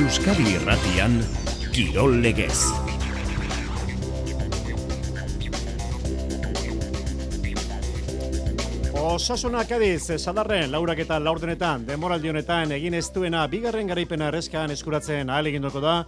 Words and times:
Euskadi 0.00 0.54
Irratian 0.54 1.18
Kirol 1.74 2.22
Legez. 2.22 2.56
Osasuna 8.96 9.66
Kadiz, 9.68 10.14
sadarren, 10.16 10.70
laurak 10.72 11.02
eta 11.04 11.18
laurdenetan, 11.20 11.84
demoraldi 11.84 12.32
honetan, 12.32 12.72
egin 12.72 12.96
ez 12.96 13.10
duena, 13.12 13.42
bigarren 13.50 13.92
garaipena 13.92 14.30
errezkan 14.30 14.72
eskuratzen 14.72 15.28
ahal 15.28 15.50
egindoko 15.52 15.84
da, 15.84 15.98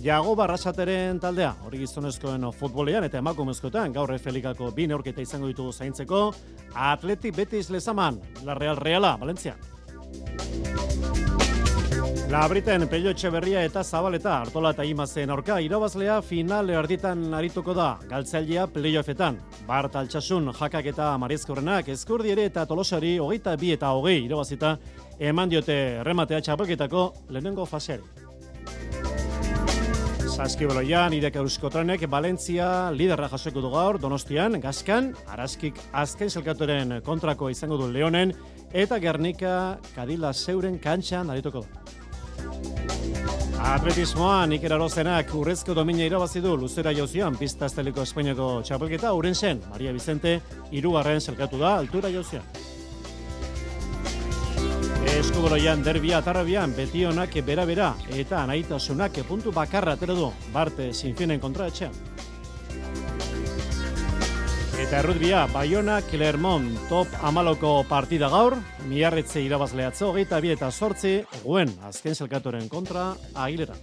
Jago 0.00 0.32
Barrasateren 0.38 1.20
taldea, 1.20 1.52
hori 1.66 1.82
gizonezkoen 1.82 2.48
futbolean 2.56 3.04
eta 3.04 3.20
emakumezkoetan, 3.20 3.92
gaur 3.92 4.14
efelikako 4.16 4.70
bi 4.72 4.88
neurketa 4.88 5.20
izango 5.20 5.52
ditugu 5.52 5.76
zaintzeko, 5.76 6.24
Atletik 6.72 7.36
Betis 7.36 7.68
Lezaman, 7.68 8.22
La 8.48 8.56
Real 8.56 8.80
Reala, 8.80 9.18
Valencia. 9.20 9.58
La 12.32 12.48
Briten 12.48 12.88
Pello 12.88 13.10
Etxeberria 13.10 13.60
eta 13.60 13.82
Zabaleta 13.84 14.38
Artola 14.40 14.70
eta 14.72 14.86
Imazen 14.88 15.28
aurka 15.34 15.58
irabazlea 15.60 16.14
final 16.24 16.70
erditan 16.72 17.26
arituko 17.36 17.74
da. 17.76 17.98
Galtzailea 18.08 18.64
playoffetan. 18.72 19.36
Bart 19.68 19.98
Altsasun 20.00 20.48
jakak 20.56 20.88
eta 20.94 21.10
Mariezkorrenak 21.20 21.90
eskurdi 21.92 22.32
ere 22.32 22.48
eta 22.48 22.64
Tolosari 22.64 23.18
hogeita 23.20 23.52
bi 23.60 23.74
eta 23.76 23.92
hogei 23.92 24.22
irabazita 24.24 24.78
eman 25.20 25.52
diote 25.52 25.76
rematea 26.08 26.40
txapelketako 26.40 27.04
lehenengo 27.28 27.68
faseari. 27.68 28.08
Saskiboloian, 30.32 31.12
idek 31.12 31.36
euskotranek, 31.36 32.08
Valentzia 32.08 32.90
liderra 32.96 33.28
jasoko 33.28 33.60
du 33.60 33.76
gaur, 33.76 34.00
Donostian, 34.00 34.56
Gaskan, 34.62 35.12
Araskik 35.28 35.84
azken 35.92 36.32
zelkatoren 36.32 37.02
kontrako 37.04 37.52
izango 37.52 37.76
du 37.76 37.92
Leonen, 37.92 38.32
eta 38.72 38.96
Gernika 38.98 39.76
Kadila 39.92 40.32
Zeuren 40.32 40.80
kantxan 40.80 41.28
arituko 41.28 41.68
da. 41.68 42.01
Atletismoan 43.62 44.52
Iker 44.56 44.72
Arozenak 44.74 45.28
urrezko 45.38 45.74
domina 45.74 46.02
irabazi 46.02 46.40
du 46.42 46.56
Luzera 46.58 46.90
Jauzian 46.92 47.36
pista 47.38 47.68
esteliko 47.70 48.02
Espainiako 48.02 48.48
txapelketa 48.66 49.12
uren 49.14 49.36
zen 49.38 49.60
Maria 49.70 49.92
Vicente 49.94 50.32
irugarren 50.74 51.20
zelkatu 51.20 51.60
da 51.60 51.76
altura 51.78 52.10
Jauzian. 52.10 52.42
Eskuboloian 55.14 55.84
derbia 55.86 56.18
atarrabian 56.18 56.74
betionak 56.74 57.38
bera-bera 57.46 57.92
eta 58.10 58.42
anaitasunak 58.42 59.22
puntu 59.28 59.54
bakarra 59.54 59.94
atera 59.94 60.18
du 60.18 60.32
Barte 60.52 60.92
Sinfinen 60.92 61.40
kontra 61.40 61.70
etxean. 61.70 62.11
Eta 64.92 65.00
errutbia, 65.00 65.46
Bayona, 65.48 65.94
Clermont, 66.04 66.66
top 66.90 67.08
amaloko 67.24 67.70
partida 67.88 68.28
gaur, 68.28 68.58
miarretze 68.90 69.40
irabazleatzo, 69.40 70.10
geita 70.18 70.42
bi 70.44 70.52
eta 70.52 70.68
sortzi, 70.68 71.14
guen, 71.46 71.72
azken 71.88 72.12
zelkatoren 72.12 72.68
kontra, 72.68 73.06
agilera. 73.32 73.78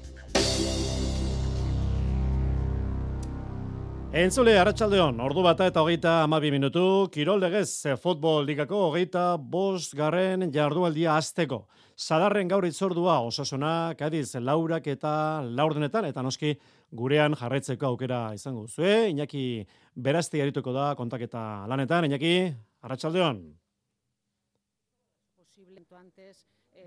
Entzule, 4.10 4.56
Arratxaldeon, 4.58 5.20
ordu 5.22 5.44
bata 5.46 5.68
eta 5.70 5.84
hogeita 5.86 6.24
amabi 6.24 6.50
minutu, 6.50 6.82
Kirol 7.14 7.44
legez, 7.44 7.86
futbol 8.02 8.42
ligako 8.42 8.80
hogeita 8.88 9.36
bost 9.38 9.94
garren 9.94 10.48
jardualdia 10.50 11.14
azteko. 11.14 11.60
Zadarren 11.94 12.50
gaur 12.50 12.66
itzordua, 12.66 13.20
osasuna, 13.22 13.94
kadiz, 14.00 14.34
laurak 14.42 14.90
eta 14.90 15.14
laurdenetan, 15.46 16.10
eta 16.10 16.26
noski 16.26 16.56
gurean 16.90 17.38
jarraitzeko 17.38 17.86
aukera 17.86 18.34
izango 18.34 18.66
zue, 18.66 19.12
Iñaki 19.14 19.46
berazti 19.94 20.42
arituko 20.42 20.74
da 20.74 20.96
kontaketa 20.98 21.68
lanetan, 21.70 22.10
Iñaki, 22.10 22.36
arratsaldeon. 22.82 23.44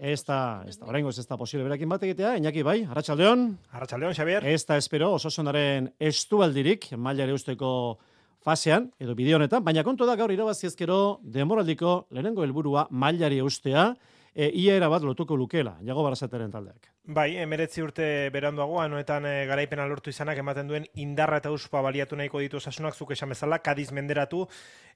Ez 0.01 0.23
da, 0.25 0.63
ez 0.67 0.77
da, 0.79 0.87
oraingoz 0.89 1.19
ez 1.19 1.27
da 1.27 1.37
posible 1.37 1.65
berakin 1.67 1.91
bat 1.91 2.03
egitea, 2.03 2.37
Iñaki 2.41 2.65
bai, 2.67 2.79
arratsaldeon. 2.85 3.45
Arratsaldeon, 3.73 4.15
Xavier. 4.17 4.47
Ez 4.47 4.65
da 4.67 4.79
espero, 4.81 5.13
osasonaren 5.19 5.91
estualdirik, 6.01 6.89
mailare 6.97 7.35
usteko 7.37 7.99
fasean, 8.43 8.91
edo 9.01 9.15
bideo 9.19 9.39
honetan, 9.39 9.63
baina 9.65 9.85
kontu 9.87 10.07
da 10.09 10.17
gaur 10.19 10.33
irabazi 10.35 10.67
ezkero 10.67 11.21
demoraldiko 11.23 12.07
lehenengo 12.11 12.43
helburua 12.43 12.89
mailari 12.91 13.41
ustea, 13.43 13.93
e, 14.35 14.49
ia 14.49 14.77
era 14.77 14.89
bat 14.89 15.05
lotuko 15.07 15.37
lukela, 15.37 15.77
jago 15.87 16.03
barazateren 16.03 16.51
taldeak. 16.51 16.91
Bai, 17.03 17.33
emeretzi 17.43 17.83
urte 17.83 18.05
beranduago, 18.31 18.77
anuetan 18.79 19.25
e, 19.27 19.31
garaipena 19.51 19.89
lortu 19.91 20.13
izanak 20.13 20.39
ematen 20.39 20.69
duen 20.71 20.85
indarra 21.03 21.41
eta 21.43 21.51
uspa 21.51 21.81
baliatu 21.83 22.15
nahiko 22.15 22.39
ditu 22.39 22.61
osasunak 22.61 22.95
zuk 22.95 23.11
esan 23.11 23.35
bezala, 23.35 23.59
kadiz 23.59 23.89
menderatu, 23.91 24.45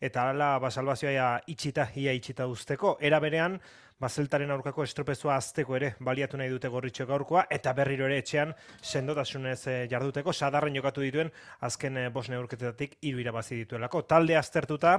eta 0.01 0.29
ala, 0.31 0.53
basalbazioa 0.63 1.33
itxita, 1.51 1.89
ia 1.99 2.15
itxita 2.15 2.47
usteko. 2.47 2.95
Era 3.03 3.19
berean, 3.19 3.59
bazeltaren 4.01 4.51
aurkako 4.53 4.85
estropezua 4.85 5.39
azteko 5.41 5.77
ere 5.79 5.89
baliatu 6.05 6.37
nahi 6.37 6.51
dute 6.53 6.69
gorritxo 6.69 7.07
gaurkoa 7.09 7.47
eta 7.57 7.73
berriro 7.77 8.05
ere 8.05 8.19
etxean 8.21 8.53
sendotasunez 8.83 9.61
e, 9.73 9.77
jarduteko 9.89 10.35
sadarren 10.37 10.77
jokatu 10.77 11.01
dituen 11.01 11.31
azken 11.69 11.97
e, 11.97 12.03
bos 12.13 12.27
neurketetatik 12.29 12.99
hiru 13.01 13.23
irabazi 13.25 13.57
dituelako. 13.63 14.03
Talde 14.11 14.37
aztertuta 14.37 14.99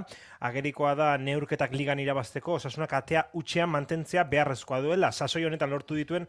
agerikoa 0.50 0.96
da 0.98 1.12
neurketak 1.22 1.76
ligan 1.78 2.02
irabazteko 2.02 2.58
osasunak 2.58 2.96
atea 2.98 3.28
utxean 3.38 3.70
mantentzea 3.70 4.24
beharrezkoa 4.32 4.82
duela. 4.82 5.12
Sasoi 5.12 5.46
honetan 5.46 5.70
lortu 5.70 5.98
dituen 5.98 6.26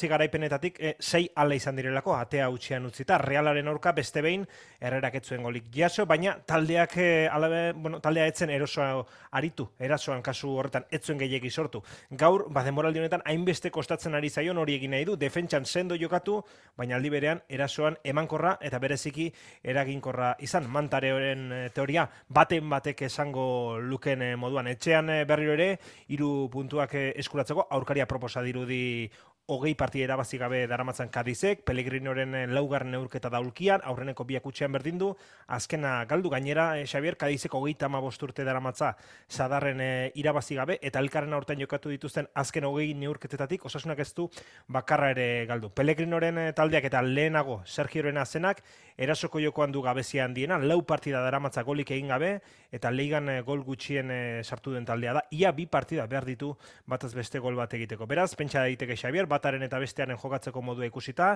bazortzi 0.00 0.08
garaipenetatik 0.08 0.78
e, 0.80 0.94
sei 0.98 1.28
ala 1.36 1.54
izan 1.54 1.76
direlako 1.76 2.14
atea 2.16 2.48
utxean 2.50 2.86
utzita. 2.86 3.18
Realaren 3.18 3.68
aurka 3.68 3.92
beste 3.92 4.22
behin 4.22 4.46
errerak 4.80 5.14
etzuen 5.20 5.42
golik 5.42 5.64
jaso, 5.74 6.06
baina 6.06 6.38
taldeak 6.46 6.96
e, 6.96 7.28
alabe, 7.28 7.72
bueno, 7.74 8.00
taldea 8.00 8.26
etzen 8.26 8.50
erosoa 8.50 9.04
aritu, 9.32 9.68
erasoan 9.78 10.22
kasu 10.22 10.50
horretan 10.56 10.86
etzuen 10.90 11.18
gehiegi 11.18 11.50
sortu 11.50 11.82
gaur, 12.10 12.46
ba, 12.50 12.62
demoraldi 12.64 13.00
honetan, 13.00 13.22
hainbeste 13.26 13.70
kostatzen 13.70 14.14
ari 14.14 14.30
zaion 14.30 14.58
hori 14.58 14.74
egin 14.78 14.90
nahi 14.92 15.04
du, 15.04 15.16
defentsan 15.16 15.66
sendo 15.66 15.96
jokatu, 15.96 16.42
baina 16.76 16.96
aldi 16.96 17.10
berean, 17.10 17.42
erasoan 17.48 17.98
emankorra 18.04 18.56
eta 18.60 18.78
bereziki 18.78 19.30
eraginkorra 19.62 20.36
izan. 20.40 20.68
Mantareoren 20.70 21.52
eh, 21.52 21.70
teoria, 21.74 22.08
baten 22.28 22.70
batek 22.70 23.02
esango 23.10 23.78
luken 23.80 24.24
moduan. 24.38 24.70
Etxean 24.72 25.12
berriro 25.28 25.52
ere, 25.58 25.74
hiru 26.08 26.48
puntuak 26.50 26.94
eskuratzeko, 26.94 27.66
aurkaria 27.70 28.06
proposa 28.08 28.42
dirudi 28.42 29.10
hogei 29.50 29.74
partia 29.74 30.04
erabazi 30.06 30.38
gabe 30.38 30.66
daramatzan 30.70 31.08
Kadizek, 31.10 31.64
Pellegrinoren 31.66 32.34
eh, 32.34 32.46
laugarren 32.46 32.92
neurketa 32.94 33.30
daulkian, 33.32 33.82
aurreneko 33.84 34.24
biak 34.24 34.46
utxean 34.46 34.72
berdin 34.72 34.98
du, 35.00 35.10
azkena 35.50 36.04
galdu 36.10 36.30
gainera, 36.30 36.78
eh, 36.78 36.86
Xavier, 36.86 37.16
Kadizek 37.18 37.54
hogei 37.58 37.74
tama 37.74 38.00
bosturte 38.00 38.44
daramatza 38.46 38.94
zadarren 39.28 39.80
eh, 39.80 40.12
irabazi 40.14 40.54
gabe, 40.54 40.78
eta 40.82 41.02
elkarren 41.02 41.34
aurten 41.34 41.58
jokatu 41.60 41.90
dituzten 41.90 42.28
azken 42.34 42.64
hogei 42.68 42.92
neurketetatik, 42.94 43.64
osasunak 43.66 43.98
ez 43.98 44.12
du 44.14 44.28
bakarra 44.68 45.10
ere 45.14 45.46
galdu. 45.50 45.72
Pellegrinoren 45.74 46.38
eh, 46.38 46.52
taldeak 46.54 46.86
eta 46.86 47.02
lehenago 47.02 47.60
Sergioren 47.66 48.18
azenak, 48.22 48.62
erasoko 48.96 49.40
jokoan 49.42 49.72
du 49.72 49.82
gabezia 49.82 50.24
handiena, 50.24 50.58
lau 50.58 50.82
partida 50.86 51.22
daramatza 51.24 51.64
golik 51.66 51.90
egin 51.90 52.14
gabe, 52.14 52.36
eta 52.70 52.90
leigan 52.94 53.28
eh, 53.28 53.40
gol 53.42 53.64
gutxien 53.66 54.12
sartu 54.44 54.74
den 54.76 54.86
taldea 54.86 55.14
da, 55.18 55.24
ia 55.30 55.50
bi 55.52 55.66
partida 55.66 56.06
behar 56.06 56.26
ditu 56.28 56.54
bataz 56.86 57.14
beste 57.14 57.38
gol 57.42 57.58
bat 57.58 57.74
egiteko. 57.74 58.06
Beraz, 58.06 58.34
pentsa 58.38 58.62
daiteke 58.66 58.96
Xavier, 58.96 59.26
bataren 59.40 59.64
eta 59.66 59.80
bestearen 59.80 60.20
jokatzeko 60.20 60.62
modua 60.62 60.86
ikusita, 60.88 61.32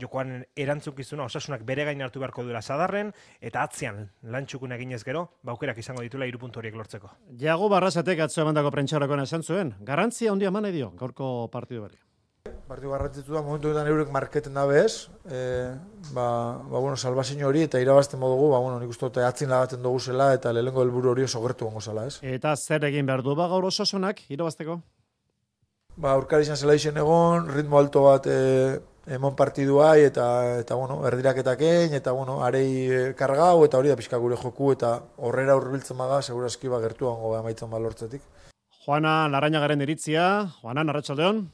jokoan 0.00 0.38
erantzukizuna 0.56 1.26
osasunak 1.26 1.64
bere 1.66 1.88
gain 1.88 2.04
hartu 2.04 2.22
beharko 2.22 2.44
duela 2.46 2.62
sadarren, 2.62 3.12
eta 3.40 3.64
atzean 3.64 4.04
lantxukun 4.36 4.76
eginez 4.76 5.02
gero, 5.08 5.26
baukerak 5.46 5.80
izango 5.82 6.04
ditula 6.04 6.28
irupuntu 6.28 6.60
horiek 6.60 6.76
lortzeko. 6.76 7.12
Jago 7.40 7.70
barrazatek 7.72 8.26
atzo 8.28 8.44
emandako 8.44 8.74
prentxarakoan 8.76 9.24
esan 9.24 9.46
zuen, 9.46 9.76
garantzia 9.80 10.32
handia 10.32 10.52
eman 10.52 10.68
dio 10.74 10.92
gaurko 10.98 11.48
partidu 11.52 11.86
berri. 11.86 12.02
Partidu 12.66 12.90
garrantzitu 12.90 13.34
da, 13.34 13.42
momentu 13.46 13.70
eta 13.70 13.82
eurek 13.86 14.10
marketen 14.14 14.54
da 14.58 14.64
bez, 14.66 15.08
e, 15.26 15.40
ba, 16.14 16.26
ba, 16.66 16.78
bueno, 16.78 16.96
salbazin 16.96 17.42
hori 17.46 17.62
eta 17.66 17.80
irabazten 17.82 18.20
modugu, 18.22 18.50
ba, 18.52 18.60
bueno, 18.62 18.80
nik 18.82 18.90
uste 18.90 19.06
dut 19.06 19.20
atzin 19.22 19.50
lagaten 19.50 19.82
dugu 19.82 20.02
zela 20.02 20.32
eta 20.34 20.52
lehenko 20.54 20.82
helburu 20.82 21.14
hori 21.14 21.26
oso 21.26 21.42
gertu 21.46 21.70
gongo 21.70 21.82
zela, 21.82 22.06
ez? 22.10 22.18
Eta 22.22 22.54
zer 22.56 22.86
egin 22.90 23.06
behar 23.06 23.22
du, 23.26 23.34
ba, 23.38 23.48
gaur 23.50 23.66
osasunak, 23.70 24.22
irabazteko? 24.30 24.80
Ba, 25.96 26.12
aurkari 26.12 26.46
izan 26.46 26.60
zela 26.60 26.76
izen 26.76 26.96
egon, 27.00 27.48
ritmo 27.52 27.78
alto 27.80 28.04
bat 28.06 28.28
e, 28.30 28.36
emon 29.16 29.36
partidua 29.38 29.94
eta, 30.02 30.26
eta 30.60 30.78
bueno, 30.78 31.00
erdiraketak 31.08 31.62
egin, 31.62 31.96
eta 31.98 32.12
bueno, 32.16 32.40
arei 32.44 32.68
e, 32.86 33.02
kargau, 33.18 33.64
eta 33.64 33.80
hori 33.80 33.92
da 33.92 33.98
pixka 33.98 34.20
gure 34.22 34.38
joku, 34.40 34.72
eta 34.76 34.96
horrera 35.16 35.56
urbiltzen 35.58 35.98
maga, 35.98 36.22
segurazki 36.22 36.72
ba, 36.72 36.80
gertu 36.84 37.10
hango 37.10 37.32
ba, 37.34 37.42
maitzen 37.46 37.72
ba 37.72 37.80
lortzetik. 37.82 38.24
Juana 38.84 39.26
Laraina 39.32 39.60
garen 39.62 39.82
iritzia, 39.82 40.26
Juana, 40.60 40.84
narratxaldeon? 40.86 41.46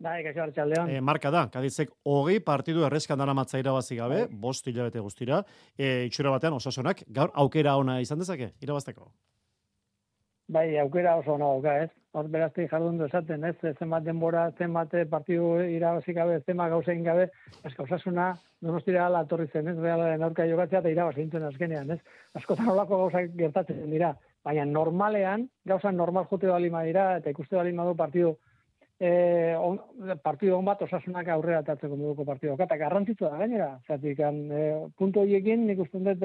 Bai, 0.00 0.18
kaixo 0.24 0.42
hartxaldeon. 0.44 0.90
E, 0.92 1.00
marka 1.00 1.30
da, 1.32 1.46
kadizek 1.52 1.90
hogei 2.04 2.36
partidu 2.44 2.84
errezkan 2.84 3.18
dara 3.18 3.32
matza 3.36 3.60
irabazi 3.60 3.96
gabe, 3.96 4.26
bai. 4.26 4.40
bost 4.46 4.68
hilabete 4.68 5.00
guztira, 5.00 5.40
e, 5.76 6.04
itxura 6.10 6.34
batean 6.34 6.56
osasunak, 6.56 7.00
gaur 7.08 7.32
aukera 7.44 7.78
ona 7.80 8.00
izan 8.04 8.20
dezake, 8.20 8.52
irabazteko? 8.60 9.08
Bai, 10.52 10.76
aukera 10.78 11.16
oso 11.18 11.32
ona 11.34 11.48
dauka, 11.48 11.78
ez? 11.82 11.90
Hor 12.16 12.28
berazte 12.32 12.64
jardun 12.70 13.02
esaten, 13.04 13.42
ez? 13.44 13.74
Zenbat 13.76 14.04
denbora, 14.06 14.46
zenbat 14.56 14.94
partidu 15.10 15.50
irabazi 15.68 16.14
gabe, 16.16 16.38
zenbat 16.46 16.70
gauzein 16.72 17.02
gabe, 17.04 17.26
eska 17.68 17.84
osasuna, 17.84 18.30
donostira 18.64 19.04
ala 19.06 19.20
atorri 19.26 19.50
zen, 19.52 19.68
ez? 19.68 19.76
Realaren 19.76 20.24
aurka 20.24 20.46
jokatzea 20.48 20.80
eta 20.80 20.94
irabazi 20.94 21.26
intzen 21.26 21.44
azkenean, 21.44 21.92
ez? 21.92 21.98
Askotan 22.40 22.72
olako 22.72 23.02
gauzak 23.04 23.36
gertatzen 23.36 23.84
dira. 23.92 24.14
Baina 24.48 24.64
normalean, 24.70 25.44
gauza 25.68 25.92
normal 25.92 26.24
jote 26.30 26.48
bali 26.48 26.72
dira, 26.88 27.06
eta 27.20 27.30
ikuste 27.36 27.56
bali 27.56 27.76
du 27.76 27.94
partidu 27.96 28.36
e, 28.98 29.54
on, 29.58 29.80
partido 30.22 30.58
on 30.58 30.64
bat 30.64 30.82
osasunak 30.82 31.28
aurrera 31.28 31.60
atatzeko 31.60 31.96
moduko 31.96 32.24
partido. 32.24 32.56
Eta 32.58 32.76
garrantzitsua 32.76 33.30
da 33.30 33.38
gainera, 33.38 33.70
zatik, 33.86 34.20
e, 34.20 34.62
punto 34.96 35.20
horiekin 35.20 35.66
nik 35.66 35.80
uste 35.84 35.98
dut, 35.98 36.24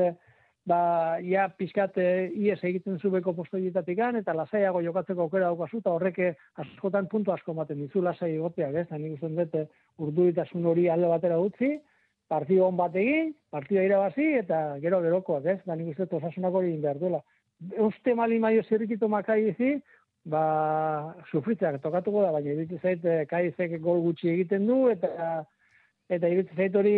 ba, 0.66 1.20
ia 1.24 1.48
pizkat 1.58 1.98
e, 1.98 2.08
ies 2.38 2.60
egiten 2.64 3.00
zubeko 3.00 3.34
postoietatik 3.34 4.00
eta 4.00 4.34
lasaiago 4.34 4.82
jokatzeko 4.82 5.24
aukera 5.24 5.46
daukazu, 5.46 5.80
eta 5.80 5.92
horreke 5.92 6.36
askotan 6.56 7.08
puntu 7.08 7.32
asko 7.32 7.54
maten 7.54 7.80
dizu 7.80 8.02
lasai 8.02 8.36
egoteak, 8.36 8.76
ez? 8.76 8.88
Nik 8.92 9.14
uste 9.14 9.30
dut, 9.30 9.56
e, 9.56 9.68
urduritasun 9.98 10.66
hori 10.66 10.88
alde 10.90 11.08
batera 11.08 11.40
utzi, 11.40 11.80
partido 12.28 12.68
on 12.68 12.78
bat 12.78 12.96
egin, 12.96 13.34
partida 13.50 13.84
irabazi, 13.84 14.34
eta 14.40 14.78
gero 14.82 15.02
gerokoak, 15.02 15.46
ez? 15.46 15.60
Da 15.66 15.76
nik 15.76 15.94
uste 15.94 16.06
dut 16.06 16.20
osasunak 16.22 16.54
hori 16.54 16.78
behar 16.78 17.00
duela. 17.00 17.22
Uste 17.78 18.14
mali 18.16 18.40
maio 18.40 18.64
zirrikito 18.64 19.08
makai 19.10 19.42
izi, 19.50 19.80
ba, 20.26 21.16
sufritzeak 21.32 21.82
tokatuko 21.82 22.22
da, 22.26 22.32
baina 22.32 22.54
iritsi 22.54 22.78
zait 22.82 23.06
eh, 23.06 23.26
kaizek 23.30 23.80
gol 23.82 24.02
gutxi 24.06 24.30
egiten 24.30 24.68
du, 24.70 24.84
eta 24.90 25.44
eta 26.12 26.30
iritsi 26.32 26.58
zait 26.58 26.76
hori 26.76 26.94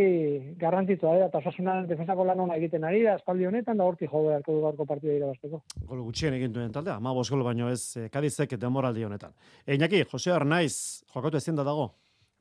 garrantzitsua 0.60 1.18
da, 1.20 1.28
eta 1.30 1.42
osasunan 1.44 1.88
defensako 1.90 2.26
lan 2.28 2.44
hona 2.46 2.58
egiten 2.60 2.86
ari 2.88 3.04
da, 3.06 3.18
espaldi 3.20 3.46
honetan, 3.50 3.78
da 3.78 3.88
horti 3.88 4.10
jo 4.10 4.24
beharko 4.28 4.58
du 4.58 4.64
gaurko 4.66 4.88
partida 4.90 5.18
irabazteko. 5.20 5.62
Gol 5.90 6.06
gutxien 6.08 6.38
egin 6.40 6.56
duen 6.56 6.74
taldea, 6.74 6.98
ama 6.98 7.14
gol 7.14 7.44
baino 7.46 7.70
ez 7.70 7.98
eh, 7.98 8.10
kadizek 8.14 8.58
demoraldi 8.60 9.06
honetan. 9.06 9.36
Einaki, 9.68 10.04
Jose 10.12 10.34
Arnaiz, 10.34 11.04
jokatu 11.14 11.38
ezin 11.38 11.60
da 11.60 11.68
dago? 11.68 11.92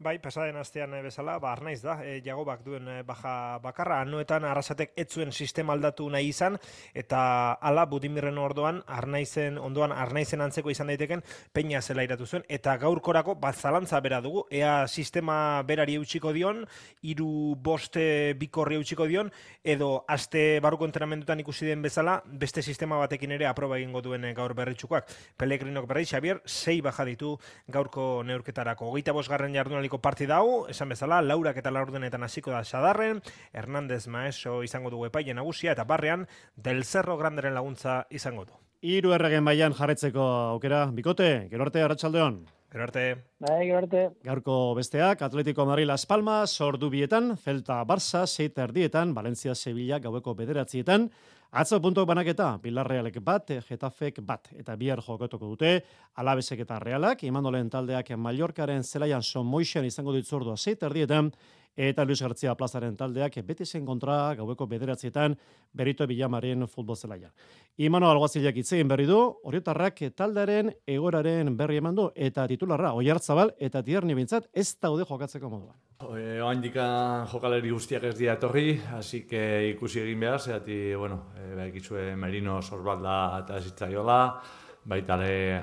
Bai, 0.02 0.16
pasaden 0.18 0.56
astean 0.58 0.94
eh, 0.96 1.00
bezala, 1.04 1.36
ba, 1.38 1.52
arnaiz 1.54 1.78
da, 1.84 1.94
e, 2.02 2.16
jagobak 2.24 2.64
duen 2.66 2.88
e, 2.90 2.94
baja 3.06 3.60
bakarra, 3.62 4.00
anuetan 4.02 4.42
arrasatek 4.48 4.96
etzuen 4.98 5.30
sistema 5.30 5.76
aldatu 5.76 6.08
nahi 6.10 6.32
izan, 6.32 6.56
eta 6.98 7.20
ala 7.62 7.84
budimirren 7.86 8.40
ordoan, 8.42 8.80
arnaizen, 8.90 9.60
ondoan 9.62 9.94
arnaizen 9.94 10.42
antzeko 10.42 10.72
izan 10.74 10.90
daiteken, 10.90 11.22
peina 11.54 11.78
zela 11.82 12.02
iratu 12.02 12.26
zuen, 12.26 12.42
eta 12.50 12.74
gaurkorako 12.82 13.36
bat 13.44 13.54
zalantza 13.54 14.00
bera 14.02 14.18
dugu, 14.24 14.42
ea 14.50 14.88
sistema 14.88 15.36
berari 15.68 15.94
eutxiko 16.00 16.32
dion, 16.34 16.64
iru 17.06 17.54
boste 17.62 18.34
bikorri 18.40 18.80
eutxiko 18.80 19.06
dion, 19.06 19.30
edo 19.62 19.92
aste 20.10 20.58
baruko 20.66 20.88
entrenamendutan 20.88 21.44
ikusi 21.44 21.70
den 21.70 21.86
bezala, 21.86 22.16
beste 22.26 22.66
sistema 22.66 22.98
batekin 23.04 23.36
ere 23.38 23.46
aproba 23.46 23.78
egingo 23.78 24.02
duen 24.02 24.26
gaur 24.34 24.56
berritxukoak. 24.58 25.14
Pelegrinok 25.38 25.86
berri, 25.86 26.08
Xavier, 26.10 26.42
sei 26.42 26.80
baja 26.82 27.06
ditu 27.06 27.36
gaurko 27.70 28.10
neurketarako. 28.26 28.90
Hogeita 28.90 29.14
bosgarren 29.14 29.54
jardunalik 29.54 29.91
Eurolipiko 29.92 30.00
partida 30.00 30.38
hau, 30.38 30.66
esan 30.70 30.88
bezala, 30.88 31.20
laurak 31.20 31.58
eta 31.58 31.70
laurdenetan 31.70 32.22
hasiko 32.24 32.50
da 32.50 32.64
sadarren, 32.64 33.20
Hernandez 33.52 34.06
Maeso 34.08 34.62
izango 34.64 34.90
dugu 34.90 35.06
epaile 35.06 35.34
nagusia, 35.34 35.72
eta 35.72 35.84
barrean, 35.84 36.26
Del 36.56 36.84
Cerro 36.84 37.18
Granderen 37.18 37.54
laguntza 37.54 38.06
izango 38.10 38.46
du. 38.46 38.52
Iru 38.80 39.12
erregen 39.12 39.44
baian 39.44 39.74
jarretzeko 39.74 40.22
aukera, 40.54 40.86
bikote, 40.90 41.48
gero 41.50 41.64
arte, 41.64 41.82
arratsaldeon. 41.82 42.46
Gero 42.72 42.84
arte. 42.84 43.04
Bai, 43.38 43.66
gero 43.66 43.82
arte. 43.82 44.06
Gaurko 44.24 44.74
besteak, 44.74 45.20
Atletico 45.20 45.66
Madrid 45.66 45.86
Las 45.86 46.06
Palmas, 46.06 46.50
sordu 46.56 46.88
bietan, 46.88 47.36
Celta 47.36 47.84
Barça, 47.84 48.26
seita 48.26 48.64
erdietan, 48.64 49.12
Valencia 49.12 49.54
Sevilla, 49.54 49.98
gaueko 50.00 50.34
bederatzietan, 50.34 51.10
Atzo 51.52 51.82
punto 51.84 52.06
banaketa, 52.08 52.54
Bilarrealek 52.64 53.18
bat, 53.20 53.50
Getafek 53.68 54.22
bat, 54.24 54.46
eta 54.56 54.72
bihar 54.80 55.02
jokatuko 55.04 55.50
dute, 55.50 55.72
alabesek 56.16 56.62
eta 56.64 56.78
realak, 56.80 57.26
imandolen 57.28 57.68
taldeak 57.68 58.08
Mallorcaren 58.16 58.80
zelaian 58.82 59.20
son 59.20 59.44
moixen 59.44 59.84
izango 59.84 60.14
ditzordua 60.16 60.56
zeit 60.56 60.80
erdietan, 60.88 61.28
eta 61.76 62.04
Luis 62.04 62.20
García 62.22 62.54
plazaren 62.54 62.96
taldeak 62.96 63.38
beti 63.46 63.64
zen 63.66 63.86
kontra 63.86 64.34
gaueko 64.34 64.66
bederatzietan 64.66 65.36
berito 65.72 66.06
bilamaren 66.06 66.66
futbol 66.68 66.96
zelaia. 66.96 67.30
Imano 67.76 68.10
alguazilak 68.10 68.56
itzegin 68.56 68.88
berri 68.88 69.06
du, 69.06 69.18
horietarrak 69.44 70.02
taldaren 70.16 70.72
egoraren 70.86 71.56
berri 71.56 71.78
eman 71.80 71.94
du, 71.94 72.10
eta 72.14 72.46
titularra, 72.46 72.92
oi 72.92 73.08
hartzabal, 73.10 73.54
eta 73.58 73.82
tierni 73.82 74.14
bintzat, 74.14 74.48
ez 74.52 74.76
daude 74.80 75.06
jokatzeko 75.08 75.48
moduan. 75.48 75.76
Oa 76.02 76.50
indika 76.52 77.26
jokaleri 77.30 77.70
guztiak 77.70 78.04
ez 78.10 78.16
dira 78.18 78.34
etorri, 78.34 78.80
hasi 78.92 79.22
que 79.26 79.70
ikusi 79.70 80.00
egin 80.02 80.20
behar, 80.20 80.40
zehati, 80.40 80.94
bueno, 80.94 81.28
e, 81.38 81.54
ba, 81.54 82.16
Merino 82.16 82.60
sorbalda 82.60 83.38
eta 83.44 83.60
zitzaiola, 83.60 84.42
baita 84.84 85.14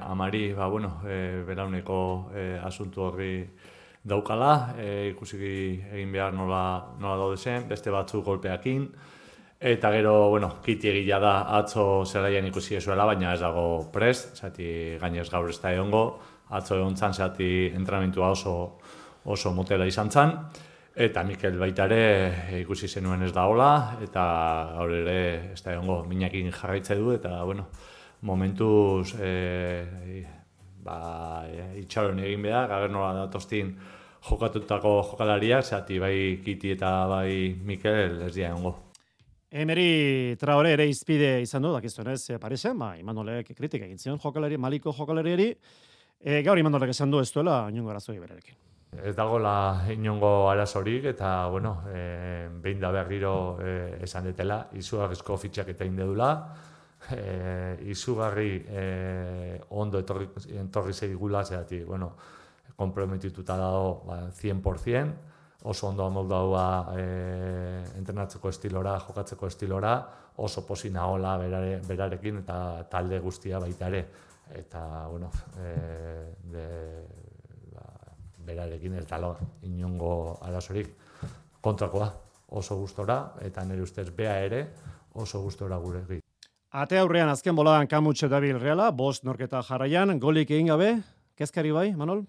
amari, 0.02 0.54
ba, 0.54 0.68
bueno, 0.68 1.02
e, 1.06 1.44
berauneko 1.46 2.32
e, 2.34 2.58
asuntu 2.64 3.02
horri 3.02 3.50
daukala, 4.10 4.76
e, 4.78 5.10
ikusi 5.14 5.38
egin 5.94 6.12
behar 6.12 6.34
nola, 6.34 6.64
nola 7.00 7.16
daude 7.22 7.38
zen, 7.38 7.68
beste 7.70 7.92
batzu 7.94 8.24
golpeakin, 8.26 8.88
eta 9.60 9.92
gero, 9.92 10.30
bueno, 10.30 10.54
kiti 10.64 10.90
egila 10.90 11.20
da 11.20 11.34
atzo 11.58 12.06
zelaian 12.06 12.48
ikusi 12.48 12.78
ezuela, 12.80 13.06
baina 13.06 13.34
ez 13.34 13.42
dago 13.42 13.92
prest, 13.94 14.40
zati 14.40 14.98
gainez 15.02 15.30
gaur 15.30 15.50
ez 15.50 15.60
da 15.60 15.74
egongo, 15.76 16.04
atzo 16.56 16.80
egon 16.80 16.98
zan 16.98 17.14
zati 17.14 17.70
entrenamentua 17.76 18.32
oso, 18.32 18.56
oso 19.26 19.54
motela 19.54 19.86
izan 19.86 20.12
zan, 20.12 20.34
eta 20.96 21.24
Mikel 21.24 21.60
baita 21.60 21.86
ere 21.86 22.60
ikusi 22.62 22.88
zenuen 22.88 23.24
ez 23.24 23.34
da 23.36 23.46
hola, 23.48 23.72
eta 24.04 24.24
gaur 24.78 24.96
ere 24.96 25.20
ez 25.54 25.62
da 25.64 25.76
egongo 25.76 26.02
minakin 26.08 26.52
jarraitze 26.52 26.96
du, 26.96 27.12
eta 27.14 27.44
bueno, 27.44 27.68
momentuz 28.22 29.14
e, 29.20 30.26
ba, 30.84 31.46
itxaron 31.80 32.20
egin 32.24 32.44
behar, 32.48 32.68
gaber 32.72 32.92
nola 32.92 33.14
datostin 33.26 33.76
jokatutako 34.28 34.94
jokalaria, 35.12 35.62
zati 35.62 36.00
bai 36.00 36.40
Kiti 36.44 36.74
eta 36.76 37.08
bai 37.08 37.56
Mikel 37.64 38.22
ez 38.28 38.34
dira 38.36 38.52
egongo. 38.52 38.76
Emeri 39.50 40.36
Traore 40.38 40.76
ere 40.76 40.86
izpide 40.86 41.40
izan 41.42 41.64
du, 41.66 41.72
dakizuen 41.74 42.12
ez, 42.14 42.30
eh, 42.30 42.38
Parisen, 42.38 42.78
ba, 42.78 42.94
Imanolek 43.00 43.56
kritika 43.58 43.86
egin 43.86 43.98
zion 43.98 44.20
jokalari, 44.22 44.58
maliko 44.58 44.94
jokalariari, 44.94 45.56
e, 46.22 46.42
gaur 46.46 46.60
Imanolek 46.60 46.94
esan 46.94 47.10
du 47.10 47.20
ez 47.20 47.32
duela, 47.34 47.64
inongo 47.72 47.90
arazoi 47.90 48.20
bererekin. 48.20 48.56
Ez 48.90 49.16
dago 49.16 49.40
la 49.40 49.86
inongo 49.94 50.50
arazorik 50.50 51.06
eta, 51.06 51.48
bueno, 51.48 51.84
e, 51.90 52.48
behin 52.62 52.80
da 52.80 52.92
berriro 52.92 53.58
e, 53.62 54.04
esan 54.06 54.26
detela, 54.30 54.68
izugarrizko 54.74 55.38
fitxak 55.38 55.70
eta 55.74 55.86
indedula, 55.86 56.30
e, 57.10 57.78
izugarri 57.90 58.52
e, 58.68 59.62
ondo 59.70 60.02
etorri, 60.02 60.30
entorri 60.58 60.94
zeigula, 60.94 61.44
zehati, 61.46 61.84
bueno, 61.86 62.14
komprometituta 62.80 63.58
dago 63.60 64.04
ba, 64.08 64.22
100%, 64.32 65.12
oso 65.64 65.88
ondo 65.90 66.06
amoldaua 66.08 66.66
e, 66.96 67.04
entrenatzeko 68.00 68.50
estilora, 68.50 68.96
jokatzeko 69.04 69.50
estilora, 69.52 69.94
oso 70.40 70.64
posina 70.68 71.08
hola 71.12 71.36
berare, 71.42 71.82
berarekin 71.88 72.40
eta 72.44 72.60
talde 72.92 73.20
guztia 73.20 73.60
baita 73.60 73.90
ere. 73.92 74.06
Eta, 74.56 74.82
bueno, 75.12 75.30
e, 75.60 75.74
de, 76.54 76.66
ba, 77.76 77.86
berarekin 78.48 78.96
ez 79.02 79.06
dalo 79.10 79.36
inongo 79.68 80.40
arazorik. 80.48 80.96
Kontrakoa 81.60 82.08
oso 82.56 82.80
gustora 82.80 83.20
eta 83.46 83.68
nire 83.68 83.84
ustez 83.84 84.08
bea 84.16 84.40
ere 84.42 84.64
oso 85.14 85.42
gustora 85.44 85.78
gure 85.78 86.22
Ate 86.72 86.98
aurrean 86.98 87.30
azken 87.30 87.56
boladan 87.56 87.88
kamutxe 87.90 88.30
dabil 88.30 88.58
reala, 88.62 88.92
bost 88.92 89.24
norketa 89.26 89.62
jarraian, 89.66 90.20
golik 90.20 90.52
egin 90.52 90.68
gabe, 90.70 91.00
kezkari 91.36 91.72
bai, 91.74 91.96
Manol? 91.98 92.28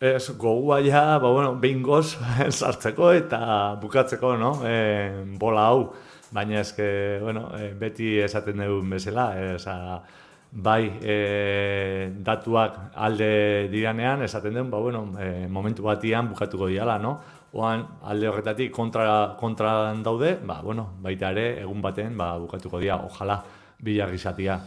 Ez, 0.00 0.30
gogua 0.38 0.78
ja, 0.80 1.18
ba, 1.18 1.28
bueno, 1.32 1.56
behin 1.58 1.82
goz, 1.82 2.14
sartzeko 2.58 3.10
eta 3.18 3.40
bukatzeko, 3.82 4.36
no? 4.38 4.52
E, 4.62 5.24
bola 5.40 5.64
hau, 5.72 5.80
baina 6.30 6.60
ezke, 6.60 7.18
bueno, 7.18 7.48
e, 7.58 7.72
beti 7.74 8.12
esaten 8.22 8.62
dugu 8.62 8.84
bezala, 8.92 9.24
eza, 9.56 9.74
bai, 10.52 10.84
e, 11.02 12.12
datuak 12.14 12.78
alde 12.94 13.66
diranean, 13.72 14.22
esaten 14.22 14.54
dugu, 14.54 14.70
ba, 14.70 14.84
bueno, 14.86 15.02
e, 15.18 15.48
momentu 15.50 15.82
batian 15.82 16.30
bukatuko 16.30 16.70
diala, 16.70 17.00
no? 17.02 17.16
Oan, 17.58 17.82
alde 18.06 18.30
horretatik 18.30 18.70
kontra, 18.70 19.34
kontra 19.40 19.92
daude, 20.04 20.36
ba, 20.46 20.60
bueno, 20.62 20.92
baita 21.02 21.34
ere, 21.34 21.48
egun 21.64 21.82
baten, 21.82 22.14
ba, 22.16 22.36
bukatuko 22.38 22.78
dira, 22.78 23.02
ojala, 23.02 23.42
bilar 23.82 24.14
izatia. 24.14 24.60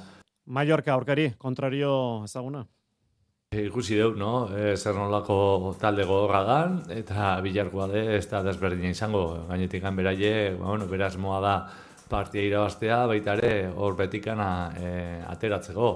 Mallorca 0.51 0.91
aurkari, 0.91 1.31
kontrario 1.39 1.95
ezaguna? 2.27 2.65
Ikusi 3.51 3.97
deu, 3.99 4.13
no? 4.15 4.47
E, 4.55 4.77
zer 4.79 4.95
nolako 4.95 5.73
talde 5.75 6.05
gogorra 6.07 6.39
dan, 6.47 6.77
eta 6.87 7.33
bilarkoa 7.43 7.89
de, 7.91 8.03
ez 8.15 8.23
da 8.31 8.39
desberdina 8.45 8.93
izango. 8.95 9.25
Gainetik 9.49 9.83
beraie, 9.97 10.53
bueno, 10.55 10.85
beraz 10.87 11.17
moa 11.17 11.41
da 11.43 11.55
partia 12.07 12.45
irabaztea, 12.47 13.01
baita 13.11 13.33
ere, 13.35 13.67
hor 13.75 13.97
betikana 13.97 14.47
e, 14.79 14.91
ateratzeko. 15.27 15.89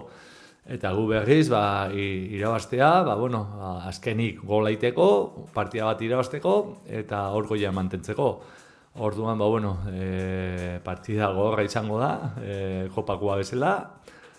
Eta 0.67 0.91
gu 0.97 1.07
berriz, 1.07 1.47
ba, 1.47 1.87
irabaztea, 1.95 2.89
ba, 3.07 3.15
bueno, 3.15 3.45
ba, 3.55 3.71
azkenik 3.87 4.43
golaiteko, 4.43 5.47
partia 5.53 5.85
bat 5.87 6.01
irabazteko, 6.03 6.57
eta 6.91 7.29
hor 7.31 7.47
goia 7.47 7.71
mantentzeko. 7.71 8.29
Orduan, 8.99 9.39
ba, 9.39 9.47
bueno, 9.47 9.77
e, 9.95 10.81
partida 10.83 11.31
gorra 11.31 11.63
izango 11.63 12.03
da, 12.03 12.33
e, 12.35 12.89
kopakua 12.91 13.39
bezala, 13.39 13.77